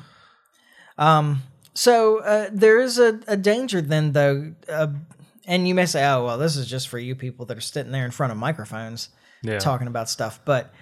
[0.97, 1.43] Um.
[1.73, 4.87] So uh, there is a, a danger then, though, uh,
[5.45, 7.91] and you may say, "Oh, well, this is just for you people that are sitting
[7.91, 9.09] there in front of microphones
[9.43, 10.73] Yeah, talking about stuff." But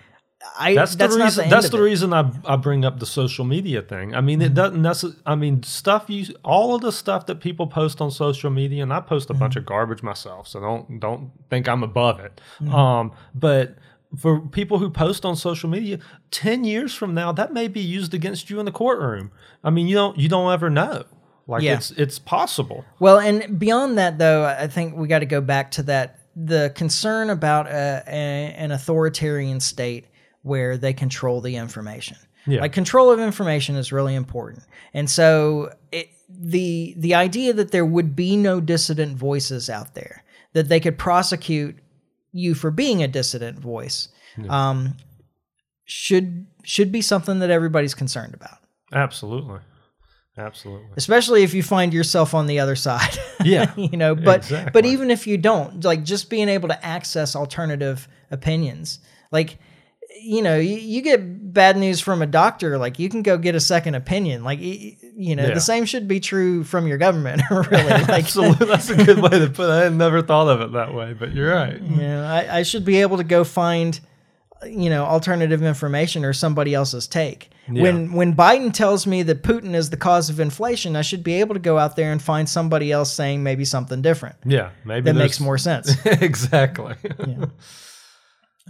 [0.58, 1.44] I That's, that's, the reason.
[1.46, 1.82] the that's the it.
[1.82, 4.14] reason I, I bring up the social media thing.
[4.14, 5.20] I mean, it doesn't necessarily.
[5.26, 8.94] I mean, stuff you all of the stuff that people post on social media, and
[8.94, 12.40] I post a bunch of garbage myself, so don't don't think I'm above it.
[12.72, 13.76] Um, but
[14.18, 16.00] for people who post on social media,
[16.32, 19.32] ten years from now, that may be used against you in the courtroom.
[19.64, 21.04] I mean, you don't you don't ever know.
[21.48, 21.76] Like Yeah.
[21.76, 22.86] it's it's possible.
[23.00, 26.72] Well, and beyond that, though, I think we got to go back to that the
[26.76, 30.06] concern about a, a, an authoritarian state
[30.44, 32.18] where they control the information.
[32.46, 32.62] Yeah.
[32.62, 34.64] Like control of information is really important.
[34.94, 40.24] And so it, the the idea that there would be no dissident voices out there,
[40.54, 41.78] that they could prosecute
[42.32, 44.10] you for being a dissident voice,
[44.50, 44.96] um,
[45.86, 48.58] should should be something that everybody's concerned about.
[48.94, 49.60] Absolutely.
[50.38, 50.88] Absolutely.
[50.96, 53.18] Especially if you find yourself on the other side.
[53.44, 53.74] Yeah.
[53.78, 54.72] you know, but Exactly.
[54.72, 59.00] but even if you don't, like just being able to access alternative opinions.
[59.32, 59.58] Like
[60.22, 63.56] you know, you, you get bad news from a doctor, like you can go get
[63.56, 64.44] a second opinion.
[64.44, 65.54] Like you know, Yeah.
[65.54, 67.68] the same should be true from your government, really.
[67.72, 68.66] Like Absolutely.
[68.68, 69.72] That's a good way to put it.
[69.72, 71.82] I had never thought of it that way, but you're right.
[71.82, 74.00] you know, I, I should be able to go find
[74.66, 79.76] you know alternative information or somebody else's take when when biden tells me that putin
[79.76, 82.50] is the cause of inflation i should be able to go out there and find
[82.50, 84.72] somebody else saying maybe something different Yeah.
[84.84, 86.96] Maybe that makes more sense exactly.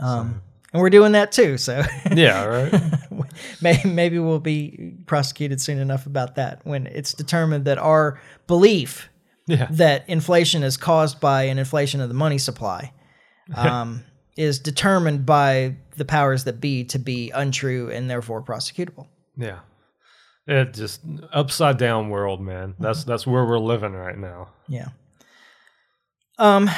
[0.01, 0.41] um,
[0.73, 2.43] and we're doing that too so yeah.
[3.09, 3.25] Right.
[3.61, 9.09] maybe, maybe we'll be prosecuted soon enough about that when it's determined that our belief
[9.47, 9.67] Yeah.
[9.71, 12.93] that inflation is caused by an inflation of the money supply
[13.55, 14.03] um,
[14.35, 19.07] is determined by the powers that be to be untrue and therefore prosecutable.
[19.35, 19.59] Yeah.
[20.45, 21.01] It just
[21.33, 22.75] upside down world, man.
[22.79, 24.49] That's that's where we're living right now.
[24.67, 24.89] Yeah.
[26.37, 26.69] Um,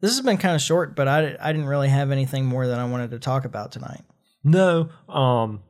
[0.00, 2.78] this has been kind of short, but I, I didn't really have anything more that
[2.78, 4.02] I wanted to talk about tonight.
[4.42, 5.62] No, um,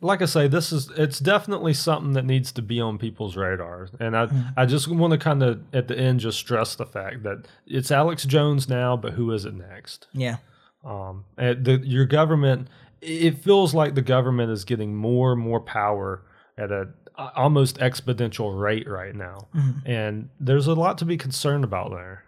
[0.00, 3.90] like I say, this is it's definitely something that needs to be on people's radars,
[3.98, 7.22] and I I just want to kind of at the end just stress the fact
[7.22, 10.06] that it's Alex Jones now, but who is it next?
[10.12, 10.36] Yeah.
[10.84, 12.68] Um, the, your government,
[13.00, 16.22] it feels like the government is getting more and more power
[16.56, 19.48] at a a- almost exponential rate right now,
[19.84, 22.24] and there's a lot to be concerned about there.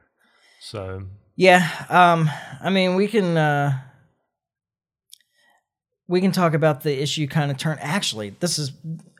[0.60, 1.04] So
[1.40, 1.66] Yeah.
[1.88, 2.30] Um,
[2.60, 3.78] I mean, we can, uh,
[6.06, 7.78] we can talk about the issue kind of turn.
[7.80, 8.72] Actually, this is,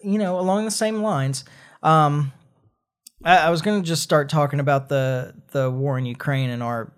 [0.02, 1.46] you know, along the same lines.
[1.82, 2.30] Um,
[3.24, 6.62] I, I was going to just start talking about the the war in Ukraine and
[6.62, 6.92] our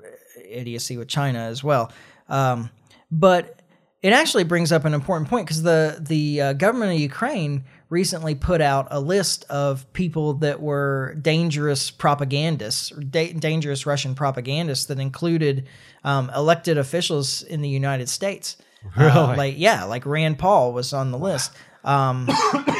[0.44, 1.92] idiocy with China as well.
[2.28, 2.70] Um,
[3.12, 3.60] but
[4.02, 7.62] it actually brings up an important point because the the uh, government of Ukraine
[7.92, 14.14] recently put out a list of people that were dangerous propagandists, or da- dangerous Russian
[14.14, 15.68] propagandists that included
[16.02, 18.56] um, elected officials in the United States.
[18.96, 19.36] Uh, Really?
[19.36, 21.52] like yeah, like Rand Paul was on the list.
[21.84, 22.28] Um,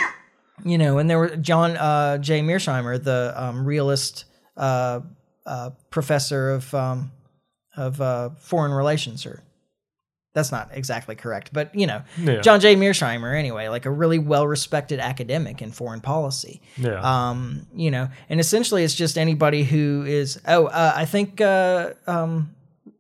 [0.65, 2.41] you know, and there were John uh, J.
[2.41, 4.25] Mearsheimer, the um, realist
[4.57, 5.01] uh,
[5.47, 7.13] uh, professor of um,
[7.77, 9.43] of uh, foreign relations, or
[10.35, 12.41] that's not exactly correct, but you know, Yeah.
[12.41, 12.75] John J.
[12.77, 16.61] Mearsheimer, anyway, like a really well respected academic in foreign policy.
[16.77, 21.41] yeah, Um, you know, and essentially it's just anybody who is, oh, uh, I think
[21.41, 22.55] uh, um,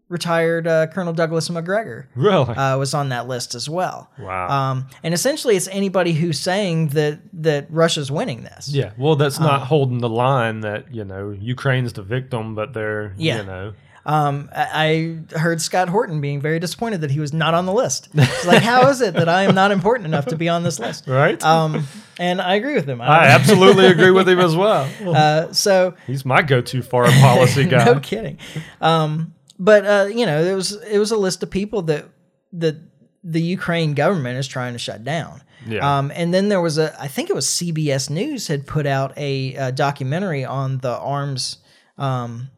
[0.08, 4.10] retired uh, Colonel Douglas Macgregor really, uh, was on that list as well.
[4.18, 4.48] wow.
[4.50, 8.68] Um, and essentially, it's anybody who's saying that that Russia's winning this.
[8.68, 12.74] Yeah, well, that's Um, not holding the line that you know Ukraine's the victim, but
[12.74, 13.38] they're Yeah.
[13.38, 13.72] you know
[14.04, 17.72] Um, I I heard Scott Horton being very disappointed that he was not on the
[17.72, 18.08] list.
[18.14, 20.78] It's like, how is it that I am not important enough to be on this
[20.80, 21.06] list?
[21.06, 21.40] right.
[21.44, 21.86] Um,
[22.18, 23.00] and I agree with him.
[23.00, 24.90] I absolutely agree with him as well.
[25.06, 27.84] uh, so He's my go-to foreign policy guy.
[27.84, 28.38] no kidding.
[28.80, 32.06] Um, but uh, you know, it was it was a list of people that
[32.54, 32.76] that
[33.22, 35.42] the Ukraine government is trying to shut down.
[35.64, 35.98] Yeah.
[35.98, 39.16] Um, and then there was a, I think it was CBS News had put out
[39.16, 41.58] a, uh documentary on the arms
[41.98, 42.50] um,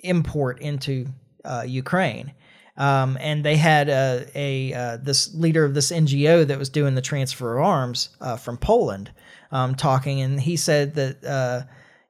[0.00, 1.06] import into
[1.44, 2.32] uh, Ukraine.
[2.76, 6.94] Um, and they had a, a uh, this leader of this NGO that was doing
[6.94, 9.10] the transfer of arms uh, from Poland
[9.50, 11.62] um, talking, and he said that uh,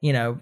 [0.03, 0.39] you know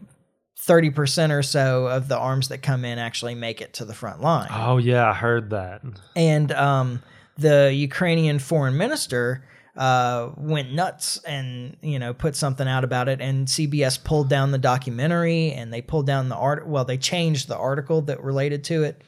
[0.58, 3.94] thirty percent or so of the arms that come in actually make it to the
[3.94, 5.82] front line oh yeah, I heard that.
[6.16, 7.02] and um,
[7.38, 9.44] the Ukrainian foreign minister
[9.76, 13.20] uh, went nuts and you know put something out about it.
[13.20, 16.66] And CBS pulled down the documentary and they pulled down the art.
[16.66, 19.02] Well, they changed the article that related to it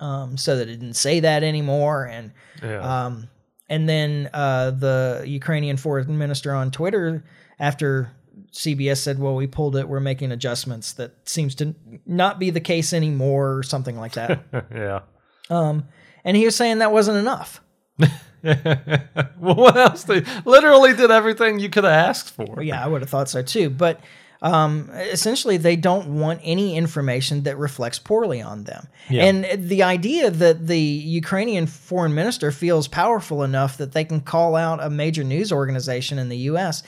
[0.00, 2.06] um, so that it didn't say that anymore.
[2.06, 2.32] And
[2.62, 3.06] Yeah.
[3.06, 3.28] um,
[3.68, 7.24] and then uh, the Ukrainian foreign minister on Twitter,
[7.60, 8.10] after
[8.52, 9.88] CBS said, "Well, we pulled it.
[9.88, 11.74] We're making adjustments." That seems to
[12.04, 14.40] not be the case anymore, or something like that.
[14.74, 15.00] yeah.
[15.50, 15.84] um,
[16.24, 17.60] and he was saying that wasn't enough.
[18.42, 18.54] well,
[19.38, 20.04] what else?
[20.04, 22.46] They literally did everything you could have asked for.
[22.46, 23.70] Well, yeah, I would have thought so too.
[23.70, 24.00] But
[24.42, 28.88] um, essentially, they don't want any information that reflects poorly on them.
[29.10, 29.24] Yeah.
[29.24, 34.56] And the idea that the Ukrainian foreign minister feels powerful enough that they can call
[34.56, 36.82] out a major news organization in the U.S.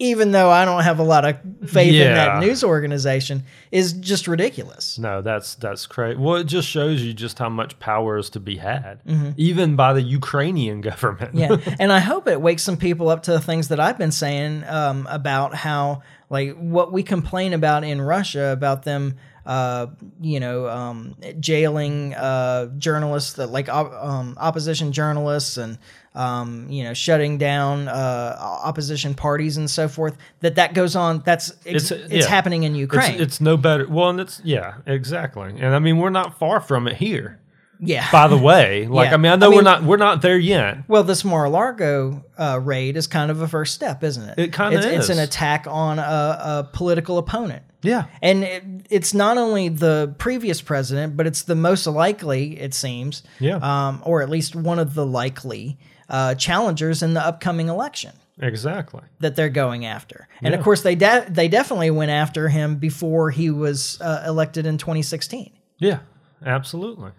[0.00, 1.36] even though I don't have a lot of
[1.66, 4.98] faith in that news organization, is just ridiculous.
[4.98, 6.18] No, that's that's crazy.
[6.18, 9.30] Well, it just shows you just how much power is to be had, Mm-hmm.
[9.36, 11.34] even by the Ukrainian government.
[11.34, 14.12] yeah and i hope it wakes some people up to the things that i've been
[14.12, 19.16] saying um, about how like what we complain about in russia about them
[19.46, 19.86] uh,
[20.20, 25.78] you know um, jailing uh, journalists that like op- um, opposition journalists and
[26.14, 31.22] um, you know shutting down uh, opposition parties and so forth that that goes on
[31.24, 32.30] that's ex- It's- it's, yeah.
[32.30, 33.86] happening in ukraine It's, it's no better.
[33.88, 35.50] Well, and it's yeah, exactly.
[35.58, 37.40] And I mean, we're not far from it here.
[37.80, 39.14] yeah By the way, like Yeah.
[39.14, 40.78] I mean, I know I we're not we're not there yet.
[40.88, 44.38] Well, this Mar-a-Lago uh, raid is kind of a first step, isn't it?
[44.38, 47.62] It kinda it's, It's an attack on a, a political opponent.
[47.82, 52.72] Yeah, And it, it's not only the previous president, but it's the most likely, it
[52.72, 53.56] seems, Yeah.
[53.56, 55.76] um, or at least one of the likely
[56.08, 59.02] uh, challengers in the upcoming election exactly.
[59.20, 60.28] that they're going after.
[60.42, 64.66] And of course, they de- they definitely went after him before he was uh, elected
[64.66, 65.52] in 2016.
[65.78, 66.00] Yeah,
[66.44, 67.12] absolutely.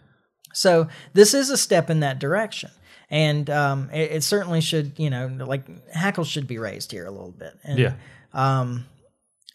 [0.53, 2.71] So this is a step in that direction.
[3.09, 7.11] And um, it, it certainly should, you know, like hackles should be raised here a
[7.11, 7.53] little bit.
[7.63, 7.93] And, Yeah.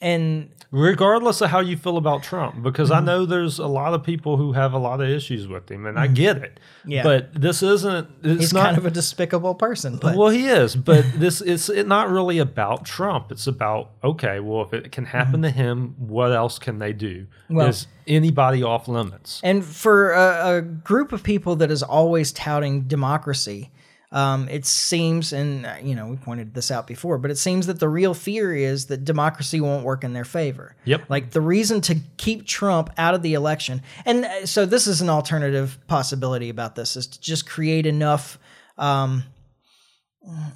[0.00, 3.02] And Regardless of how you feel about Trump, because Mm-hmm.
[3.02, 5.84] I know there's a lot of people who have a lot of issues with him,
[5.84, 6.60] and I get it.
[6.80, 6.90] Mm-hmm.
[6.92, 7.02] Yeah.
[7.02, 8.08] But this isn't.
[8.22, 9.96] It's he's not, kind of a despicable person.
[9.96, 13.32] But well, he is, but this it's it not really about Trump.
[13.32, 17.22] It's about okay, well, if it can happen to him, what else can they do?
[17.22, 17.54] Mm-hmm.
[17.56, 19.40] Well- is anybody off limits?
[19.42, 23.70] And for a, a group of people that is always touting democracy,
[24.12, 27.68] um, it seems, and uh, you know, we pointed this out before, but it seems
[27.68, 30.74] that the real fear is that democracy won't work in their favor.
[30.84, 31.08] Yep.
[31.08, 35.00] Like the reason to keep Trump out of the election, and uh, so this is
[35.00, 38.38] an alternative possibility about this is to just create enough.
[38.78, 39.22] Um,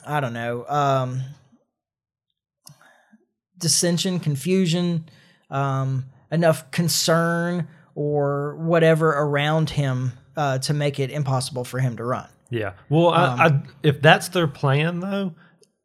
[0.04, 0.66] I don't know.
[0.66, 1.22] Um,
[3.56, 5.08] dissension, confusion,
[5.48, 12.04] um, enough concern or whatever around him uh, to make it impossible for him to
[12.04, 12.28] run.
[12.50, 12.72] Yeah.
[12.88, 15.34] Well, I, Um, I, if that's their plan, though,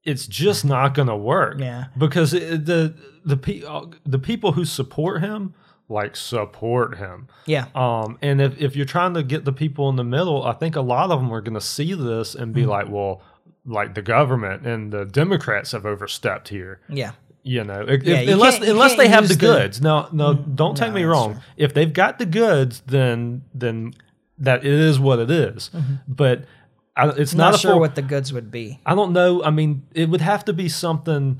[0.03, 1.59] it's just not going to work.
[1.59, 1.85] Yeah.
[1.97, 2.93] Because it, the
[3.25, 5.53] the pe- uh, the people who support him
[5.91, 7.27] like support him.
[7.47, 7.65] Yeah.
[7.73, 10.75] Um, and if, if you're trying to get the people in the middle, I think
[10.75, 12.61] a lot of them are going to see this and Mm-hmm.
[12.61, 13.21] be like, well,
[13.65, 16.79] like the government and the Democrats have overstepped here.
[16.89, 17.13] Yeah.
[17.43, 19.81] You know, if, Yeah, you unless unless they have the use the- goods.
[19.81, 21.33] No, no, don't take me wrong.
[21.33, 21.41] true.
[21.57, 23.93] If they've got the goods, then then
[24.39, 25.69] that it is what it is.
[26.07, 26.45] But
[26.95, 28.79] I, it's I'm not, not, sure full, what the goods would be.
[28.85, 29.43] I don't know.
[29.43, 31.39] I mean, it would have to be something.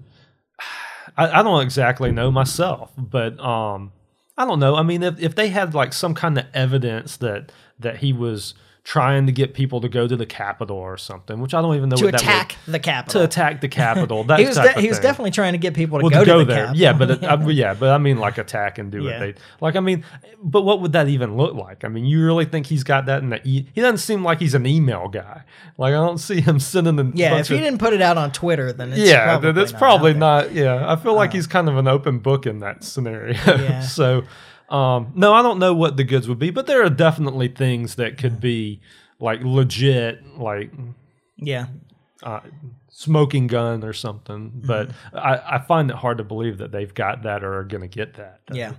[1.17, 3.91] I, I don't exactly know myself, but um,
[4.37, 4.75] I don't know.
[4.75, 8.53] I mean, if, if they had like some kind of evidence that that he was
[8.89, 11.89] trying to get people to go to the Capitol or something, which I don't even
[11.89, 13.21] know To what attack that the Capitol.
[13.21, 14.23] to attack the Capitol.
[14.23, 16.31] That he was, de- he was definitely trying to get people to Well, go to
[16.31, 16.81] to, the there, Capitol.
[16.81, 19.11] yeah, but it, uh, I, uh, yeah, but I mean like attack and do Yeah.
[19.11, 19.75] what they like.
[19.75, 20.03] I mean,
[20.41, 21.85] but what would that even look like?
[21.85, 23.47] I mean, you really think he's got that in the?
[23.47, 25.43] E- he doesn't seem like he's an email guy.
[25.77, 28.17] Like I don't see him sending the yeah, if he of- didn't put it out
[28.17, 30.51] on Twitter, then it's yeah, probably that's not probably not.
[30.51, 31.33] Yeah, I feel like uh.
[31.33, 33.37] he's kind of an open book in that scenario.
[33.45, 33.81] Yeah.
[33.81, 34.23] so,
[34.69, 37.95] um, no, I don't know what the goods would be, but there are definitely things
[37.95, 38.81] that could be
[39.19, 40.71] like legit, like
[41.37, 41.67] Yeah,
[42.23, 42.41] uh,
[42.89, 44.51] smoking gun or something.
[44.51, 44.67] Mm-hmm.
[44.67, 47.81] But I, I find it hard to believe that they've got that or are going
[47.81, 48.41] to get that.
[48.51, 48.73] yeah,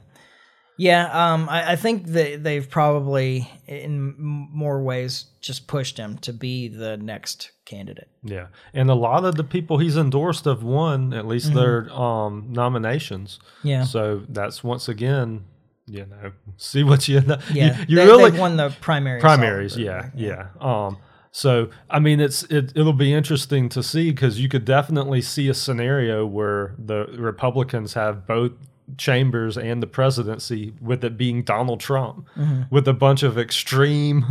[0.78, 1.32] yeah.
[1.32, 6.68] Um, I, I think that they've probably, in more ways, just pushed him to be
[6.68, 8.08] the next candidate.
[8.22, 12.46] Yeah, and a lot of the people he's endorsed have won at least their um,
[12.50, 13.40] nominations.
[13.58, 13.68] Mm-hmm.
[13.68, 13.84] Yeah.
[13.84, 15.44] So that's once again,
[15.90, 17.38] you know, see what you know.
[17.52, 19.20] Yeah, you, you they, really won the primaries.
[19.22, 19.76] primaries.
[19.76, 20.46] all Yeah, yeah.
[20.60, 20.98] Um,
[21.32, 25.48] so I mean, it's it, it'll be interesting to see because you could definitely see
[25.48, 28.52] a scenario where the Republicans have both
[28.96, 32.62] chambers and the presidency with it being Donald Trump Mm-hmm.
[32.70, 34.24] with a bunch of extreme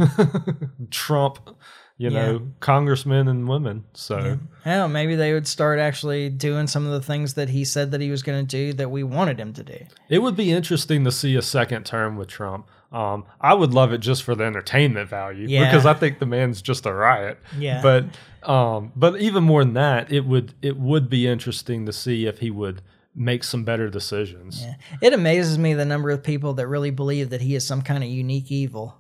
[0.92, 1.56] Trump,
[2.00, 3.84] you know, congressmen and women.
[3.94, 7.92] So don't maybe they would start actually doing some of the things that he said
[7.92, 9.78] that he was going to do that we wanted him to do.
[10.08, 12.68] it would be interesting to see a second term with Trump.
[12.92, 15.70] Um, I would love it just for the entertainment value Yeah.
[15.70, 17.38] because I think the man's just a riot.
[17.58, 17.82] Yeah.
[17.84, 18.06] But
[18.50, 22.40] um, but even more than that, it would it would be interesting to see if
[22.40, 22.82] he would
[23.14, 24.64] make some better decisions.
[24.64, 24.76] Yeah.
[25.02, 28.04] It amazes me the number of people that really believe that he is some kind
[28.04, 28.96] of unique evil.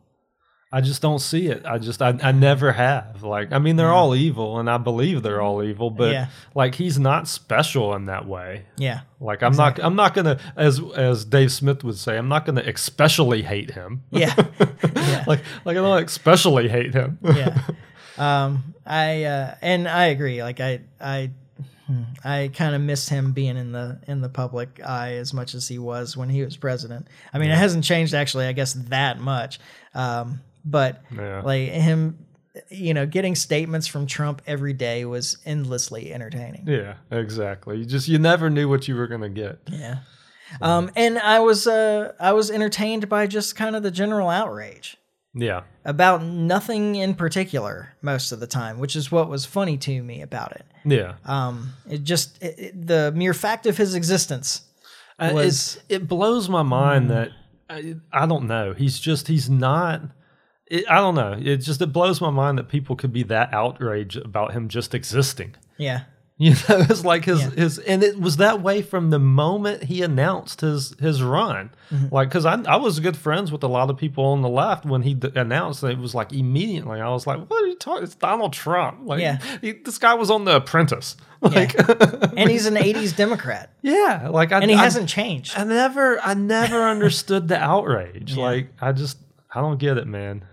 [0.71, 1.65] I just don't see it.
[1.65, 3.23] I just I, I never have.
[3.23, 6.27] Like I mean they're all evil and I believe they're all evil, but Yeah.
[6.53, 8.65] like he's not special in that way.
[8.77, 9.01] Yeah.
[9.19, 12.61] Like I'm not I'm not gonna as as Dave Smith would say, I'm not gonna
[12.65, 14.03] especially hate him.
[14.11, 14.35] Yeah.
[14.95, 15.23] yeah.
[15.25, 17.17] like like I don't especially hate him.
[17.23, 17.61] yeah.
[18.17, 20.43] Um, I uh, and I agree.
[20.43, 21.31] Like I, I,
[22.25, 25.69] I kind of miss him being in the in the public eye as much as
[25.69, 27.07] he was when he was president.
[27.33, 29.59] I mean, it hasn't changed actually, I guess that much.
[29.95, 31.41] Um, but Yeah.
[31.41, 32.17] like him,
[32.69, 36.65] you know, getting statements from Trump every day was endlessly entertaining.
[36.67, 37.77] Yeah, exactly.
[37.79, 39.59] You just you never knew what you were gonna get.
[39.69, 39.99] Yeah.
[40.61, 44.97] Um, and I was uh, I was entertained by just kind of the general outrage
[45.35, 45.61] Yeah.
[45.85, 50.21] about nothing in particular most of the time, which is what was funny to me
[50.23, 50.65] about it.
[50.85, 51.13] Yeah.
[51.25, 54.61] Um, it just it, it- the mere fact of his existence
[55.19, 55.45] Uh, was-
[55.75, 57.29] it's, it blows my mind that
[57.69, 58.73] I, I don't know.
[58.73, 60.01] He's just he's not.
[60.69, 61.33] It, I don't know.
[61.39, 64.93] It just it blows my mind that people could be that outraged about him just
[64.95, 65.55] existing.
[65.77, 66.01] yeah
[66.41, 67.49] You know, it's like his Yeah.
[67.49, 71.71] his, and it was that way from the moment he announced his his run.
[71.91, 72.15] Mm-hmm.
[72.15, 74.85] Like, because I I was good friends with a lot of people on the left
[74.85, 75.97] when he d- announced it.
[75.97, 78.05] Was like immediately I was like, "What are you talking?
[78.05, 79.39] It's Donald Trump." Like, Yeah.
[79.59, 81.17] he, this guy was on The Apprentice.
[81.41, 81.73] Like,
[82.37, 86.19] and he's an 80s democrat yeah, like I and he I- hasn't changed I never,
[86.21, 88.35] I never understood the outrage.
[88.35, 88.43] Yeah.
[88.43, 89.17] Like, I just,
[89.53, 90.43] I don't get it, man.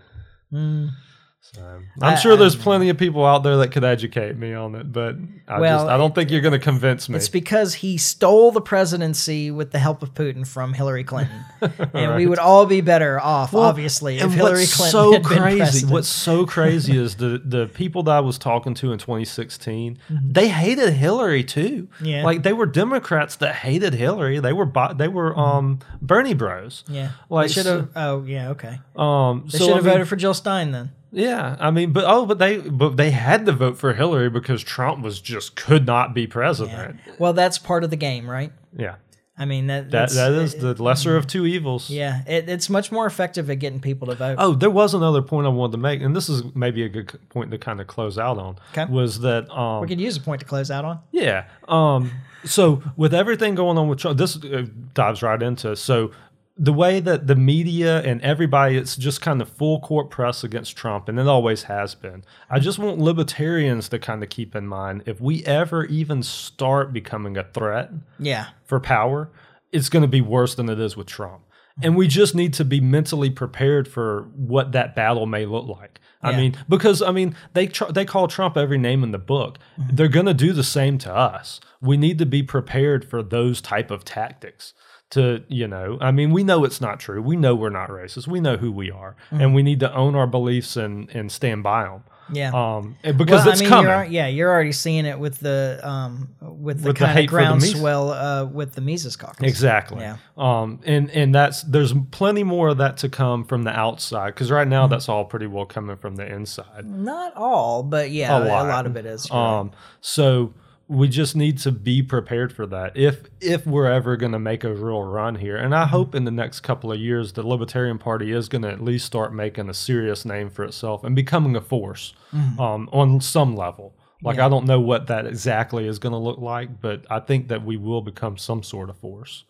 [0.51, 1.06] Mm.
[1.55, 1.61] So,
[2.01, 4.75] I- I'm sure there's I- plenty of people out there that could educate me on
[4.75, 5.15] it, but
[5.47, 7.15] I Well, just, I don't think you're going to convince me.
[7.15, 11.39] it's because he stole the presidency with the help of putin from hillary clinton
[11.93, 15.37] and we would all be better off Well, obviously if hillary clinton so had been
[15.37, 15.91] crazy, president.
[15.93, 20.49] what's so crazy is the the people that I was talking to in 2016, they
[20.49, 21.87] hated Hillary too.
[21.95, 22.05] Mm-hmm.
[22.05, 22.23] Yeah.
[22.25, 24.39] like they were Democrats that hated Hillary.
[24.39, 26.83] They were they were um Bernie Bros.
[26.89, 29.93] yeah like, they should have oh yeah okay Um, they so, should I have mean-
[29.93, 33.47] voted for jill stein then Yeah, I mean, but oh, but they but they had
[33.47, 36.27] to vote for Hillary because Trump was just could not be yeah.
[36.29, 36.99] president.
[37.17, 38.95] well that's part of the game right Yeah,
[39.35, 41.89] i mean that that that is the lesser of two evils.
[41.89, 45.21] yeah it, it's much more effective at getting people to vote Oh, there was another
[45.23, 47.87] point I wanted to make, and this is maybe a good point to kind of
[47.87, 48.57] close out on.
[48.73, 48.85] Okay.
[48.91, 52.11] Was that um we could use a point to close out on yeah um
[52.45, 56.11] so with everything going on with Trump, this uh, dives right into so
[56.59, 60.75] the way that the media and everybody it's just kind of full court press against
[60.75, 62.23] Trump and it always has been.
[62.49, 66.91] I just want libertarians to kind of keep in mind if we ever even start
[66.93, 69.29] becoming a threat yeah for power,
[69.71, 71.43] it's going to be worse than it is with Trump.
[71.83, 75.99] And we just need to be mentally prepared for what that battle may look like.
[76.23, 76.37] I Yeah.
[76.37, 79.59] mean, because I mean, they tr- they call Trump every name in the book.
[79.79, 79.95] Mm-hmm.
[79.95, 81.59] They're going to do the same to us.
[81.79, 84.73] We need to be prepared for those type of tactics.
[85.11, 87.21] To you know, I mean, we know it's not true.
[87.21, 88.27] We know we're not racist.
[88.27, 91.63] We know who we are, and we need to own our beliefs and and stand
[91.63, 92.03] by them.
[92.33, 93.89] yeah Um, because well, it's I mean, coming.
[93.89, 97.21] You're, yeah, you're already seeing it with the um, with the With kind of the
[97.21, 97.73] Mises.
[97.73, 99.47] groundswell uh, with the Mises caucus.
[99.49, 100.01] Exactly.
[100.01, 100.17] Yeah.
[100.37, 104.51] Um, and and that's there's plenty more of that to come from the outside because
[104.51, 104.71] right Mm-hmm.
[104.71, 106.83] now that's all pretty well coming from the inside.
[106.85, 108.67] Not all, but yeah, A a lot.
[108.67, 109.31] lot, of it is.
[109.31, 109.59] right.
[109.59, 110.53] Um, so
[110.89, 114.63] we just need to be prepared for that if if we're ever going to make
[114.63, 115.57] a real run here.
[115.57, 115.89] And I Mm-hmm.
[115.91, 119.05] hope in the next couple of years the Libertarian Party is going to at least
[119.05, 122.13] start making a serious name for itself and becoming a force
[122.57, 123.95] um, on some level.
[124.23, 124.39] Like Mm-hmm.
[124.39, 124.45] Yeah.
[124.45, 127.63] I don't know what that exactly is going to look like, but I think that
[127.65, 129.43] we will become some sort of force.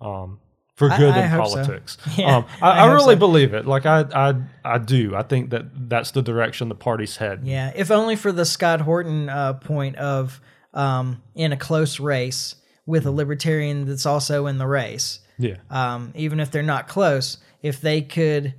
[0.00, 0.40] Um,
[0.76, 1.54] for good I in hope so.
[1.56, 3.18] politics, Yeah, um, I, I I really so.
[3.18, 3.66] believe it.
[3.66, 4.34] Like I, I,
[4.64, 5.14] I do.
[5.14, 7.46] I think that that's the direction the party's heading.
[7.46, 10.40] Yeah, if only for the Scott Horton uh, point of
[10.74, 12.54] um, in a close race
[12.86, 15.56] with a libertarian that's also in the race, Yeah.
[15.70, 18.54] um, even if they're not close, if they could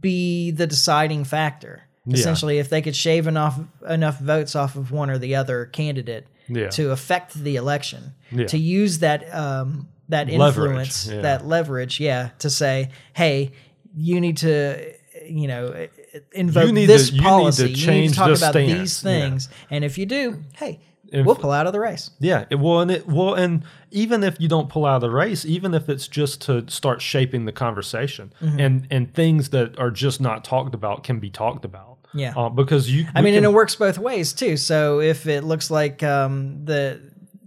[0.00, 1.82] be the deciding factor.
[2.06, 2.14] Yeah.
[2.18, 3.58] Essentially, if they could shave enough
[3.88, 6.68] enough votes off of one or the other candidate Yeah.
[6.70, 8.46] to affect the election, Yeah.
[8.46, 11.20] to use that um, that Leverage, influence, yeah.
[11.22, 13.52] that leverage, yeah, to say, hey,
[13.96, 14.92] you need to,
[15.26, 15.86] you know,
[16.32, 17.62] invoke You need this to- you need to policy.
[17.62, 19.10] you need change to talk this about stance, these yeah.
[19.10, 20.80] things, and if you do, hey,
[21.12, 22.10] If- we'll pull out of the race.
[22.20, 25.10] Yeah, it, will, and it well, and even if you don't pull out of the
[25.10, 28.60] race, even if it's just to start shaping the conversation, Mm-hmm.
[28.60, 31.98] and and things that are just not talked about can be talked about.
[32.16, 32.32] Yeah.
[32.36, 33.06] uh, because you.
[33.14, 34.56] I mean, can- and it works both ways too.
[34.56, 37.00] So if it looks like um, the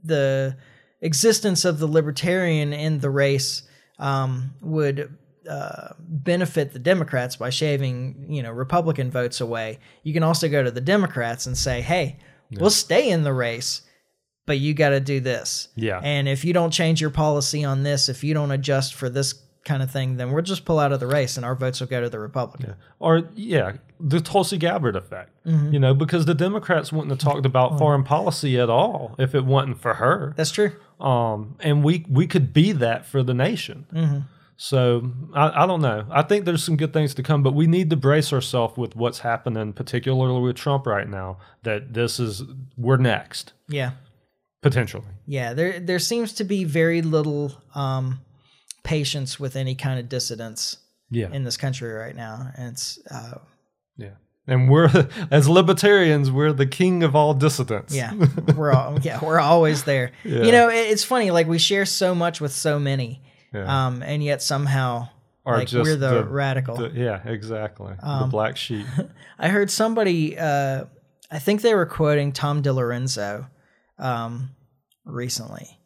[0.03, 0.57] the
[1.01, 3.63] existence of the libertarian in the race
[3.99, 5.15] um, would
[5.47, 10.63] uh, benefit the Democrats by shaving, you know, Republican votes away, you can also go
[10.63, 12.17] to the Democrats and say, "Hey,
[12.51, 13.81] we'll stay in the race."
[14.45, 15.67] But you got to do this.
[15.75, 15.99] Yeah.
[16.01, 19.33] And if you don't change your policy on this, if you don't adjust for this
[19.65, 21.87] kind of thing, then we'll just pull out of the race and our votes will
[21.87, 22.75] go to the Republican.
[22.99, 25.31] or yeah, the Tulsi Gabbard effect.
[25.45, 25.73] Mm-hmm.
[25.73, 29.43] You know, because the Democrats wouldn't have talked about foreign policy at all if it
[29.43, 30.33] wasn't for her.
[30.37, 30.71] That's true.
[31.01, 33.85] um, and we we could be that for the nation.
[33.93, 34.19] Mm-hmm.
[34.59, 36.05] So I, I don't know.
[36.11, 38.95] I think there's some good things to come, but we need to brace ourselves with
[38.95, 41.37] what's happening, particularly with Trump right now.
[41.63, 42.43] That this is
[42.75, 43.91] we're next Yeah.
[44.63, 45.05] potentially.
[45.27, 48.19] Yeah, there there seems to be very little um,
[48.83, 50.77] patience with any kind of dissidents
[51.11, 53.37] Yeah, in this country right now, and it's uh,
[53.95, 54.15] yeah.
[54.47, 54.89] And we're
[55.31, 57.93] as libertarians, we're the king of all dissidents.
[57.95, 58.13] yeah,
[58.55, 60.13] we're all yeah we're always there.
[60.23, 60.43] Yeah.
[60.43, 63.21] You know, it, it's funny like we share so much with so many,
[63.57, 63.87] Yeah.
[63.87, 65.09] um, and yet somehow
[65.45, 66.75] Or like just we're the, the- radical.
[66.77, 67.93] The- yeah, exactly.
[67.99, 68.85] the Um, black sheep.
[69.39, 70.85] I heard somebody, uh,
[71.31, 73.49] I think they were quoting Tom DiLorenzo
[73.99, 74.51] um,
[75.05, 75.79] recently,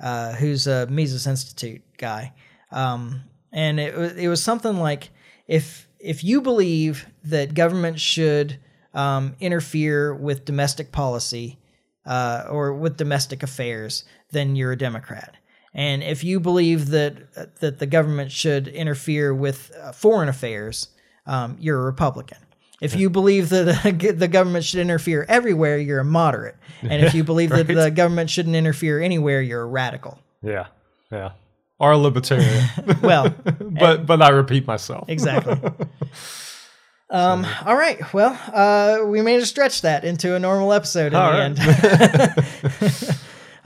[0.00, 2.32] uh, who's a Mises Institute guy.
[2.70, 3.22] Um,
[3.52, 5.10] and it, wa- it was something like
[5.46, 8.58] if if you believe that government should
[8.94, 11.58] um, interfere with domestic policy
[12.06, 15.36] uh, or with domestic affairs, then you're a Democrat.
[15.74, 20.88] And if you believe that that the government should interfere with uh, foreign affairs,
[21.26, 22.38] um, you're a Republican.
[22.80, 26.56] If you believe that the government should interfere everywhere, you're a moderate.
[26.82, 30.18] And if you believe that the government shouldn't interfere anywhere, you're a radical.
[30.42, 30.66] Yeah,
[31.10, 31.32] yeah.
[31.80, 32.64] Or a libertarian.
[33.02, 35.08] Well, but but I repeat myself.
[35.08, 35.56] exactly.
[37.10, 38.12] Um, all right.
[38.12, 43.12] Well, uh, we managed to stretch that into a normal episode in All the right.
[43.12, 43.18] end.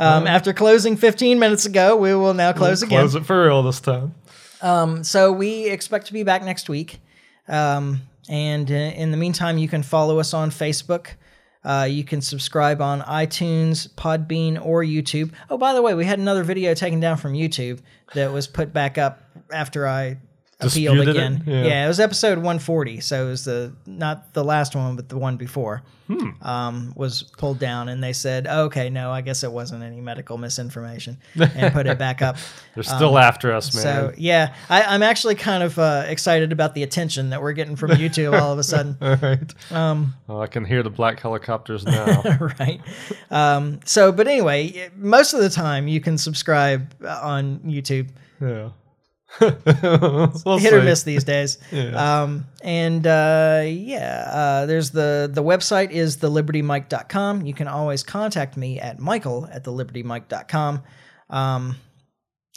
[0.03, 3.01] Um, after closing 15 minutes ago, we will now close again.
[3.01, 4.15] Close it for real this time.
[4.61, 7.01] Um, so we expect to be back next week.
[7.49, 11.09] Um, and uh, in the meantime, you can follow us on Facebook.
[11.65, 15.33] Uh, you can subscribe on iTunes, Podbean, or YouTube.
[15.49, 17.81] Oh, by the way, we had another video taken down from YouTube
[18.15, 19.23] that was put back up
[19.53, 20.19] after I
[20.65, 21.19] appealed Disputed it?
[21.19, 21.43] again.
[21.47, 21.65] Yeah.
[21.65, 21.85] Yeah.
[21.85, 25.37] it was episode 140, so it was the not the last one, but the one
[25.37, 26.31] before Hmm.
[26.43, 30.37] um, was pulled down, and they said, "Okay, no, I guess it wasn't any medical
[30.37, 32.37] misinformation," and put it back up.
[32.75, 33.87] They're still after us, man.
[33.87, 37.53] Um, So yeah, I, I'm actually kind of uh, excited about the attention that we're
[37.53, 38.97] getting from YouTube all of a sudden.
[39.01, 39.55] All right.
[39.73, 42.23] Um, Oh, I can hear the black helicopters now.
[42.59, 42.81] right.
[43.31, 48.09] Um, so, but anyway, most of the time you can subscribe on YouTube.
[48.41, 48.71] yeah.
[50.45, 51.59] We'll Hit or miss these days.
[51.73, 52.23] Yeah.
[52.23, 57.47] Um, and uh, yeah, uh, there's the the website is thelibertymike.com.
[57.47, 60.83] You can always contact me at michael at thelibertymike.com.
[61.31, 61.77] Um,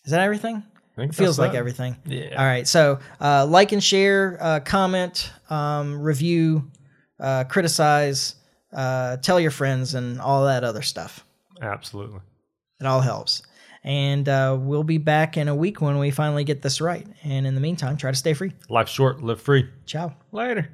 [0.03, 0.63] is that everything?
[0.97, 1.57] I think It feels like it.
[1.57, 1.97] everything.
[2.05, 2.35] Yeah.
[2.37, 2.67] All right.
[2.67, 6.69] So uh, like and share, uh, comment, um, review,
[7.19, 8.35] uh, criticize,
[8.73, 11.25] uh, tell your friends, and all that other stuff.
[11.61, 12.19] Absolutely.
[12.79, 13.41] It all helps.
[13.85, 17.05] And uh, we'll be back in a week when we finally get this right.
[17.23, 18.51] And in the meantime, try to stay free.
[18.67, 19.69] Life short, live free.
[19.85, 20.15] Ciao.
[20.31, 20.69] Later.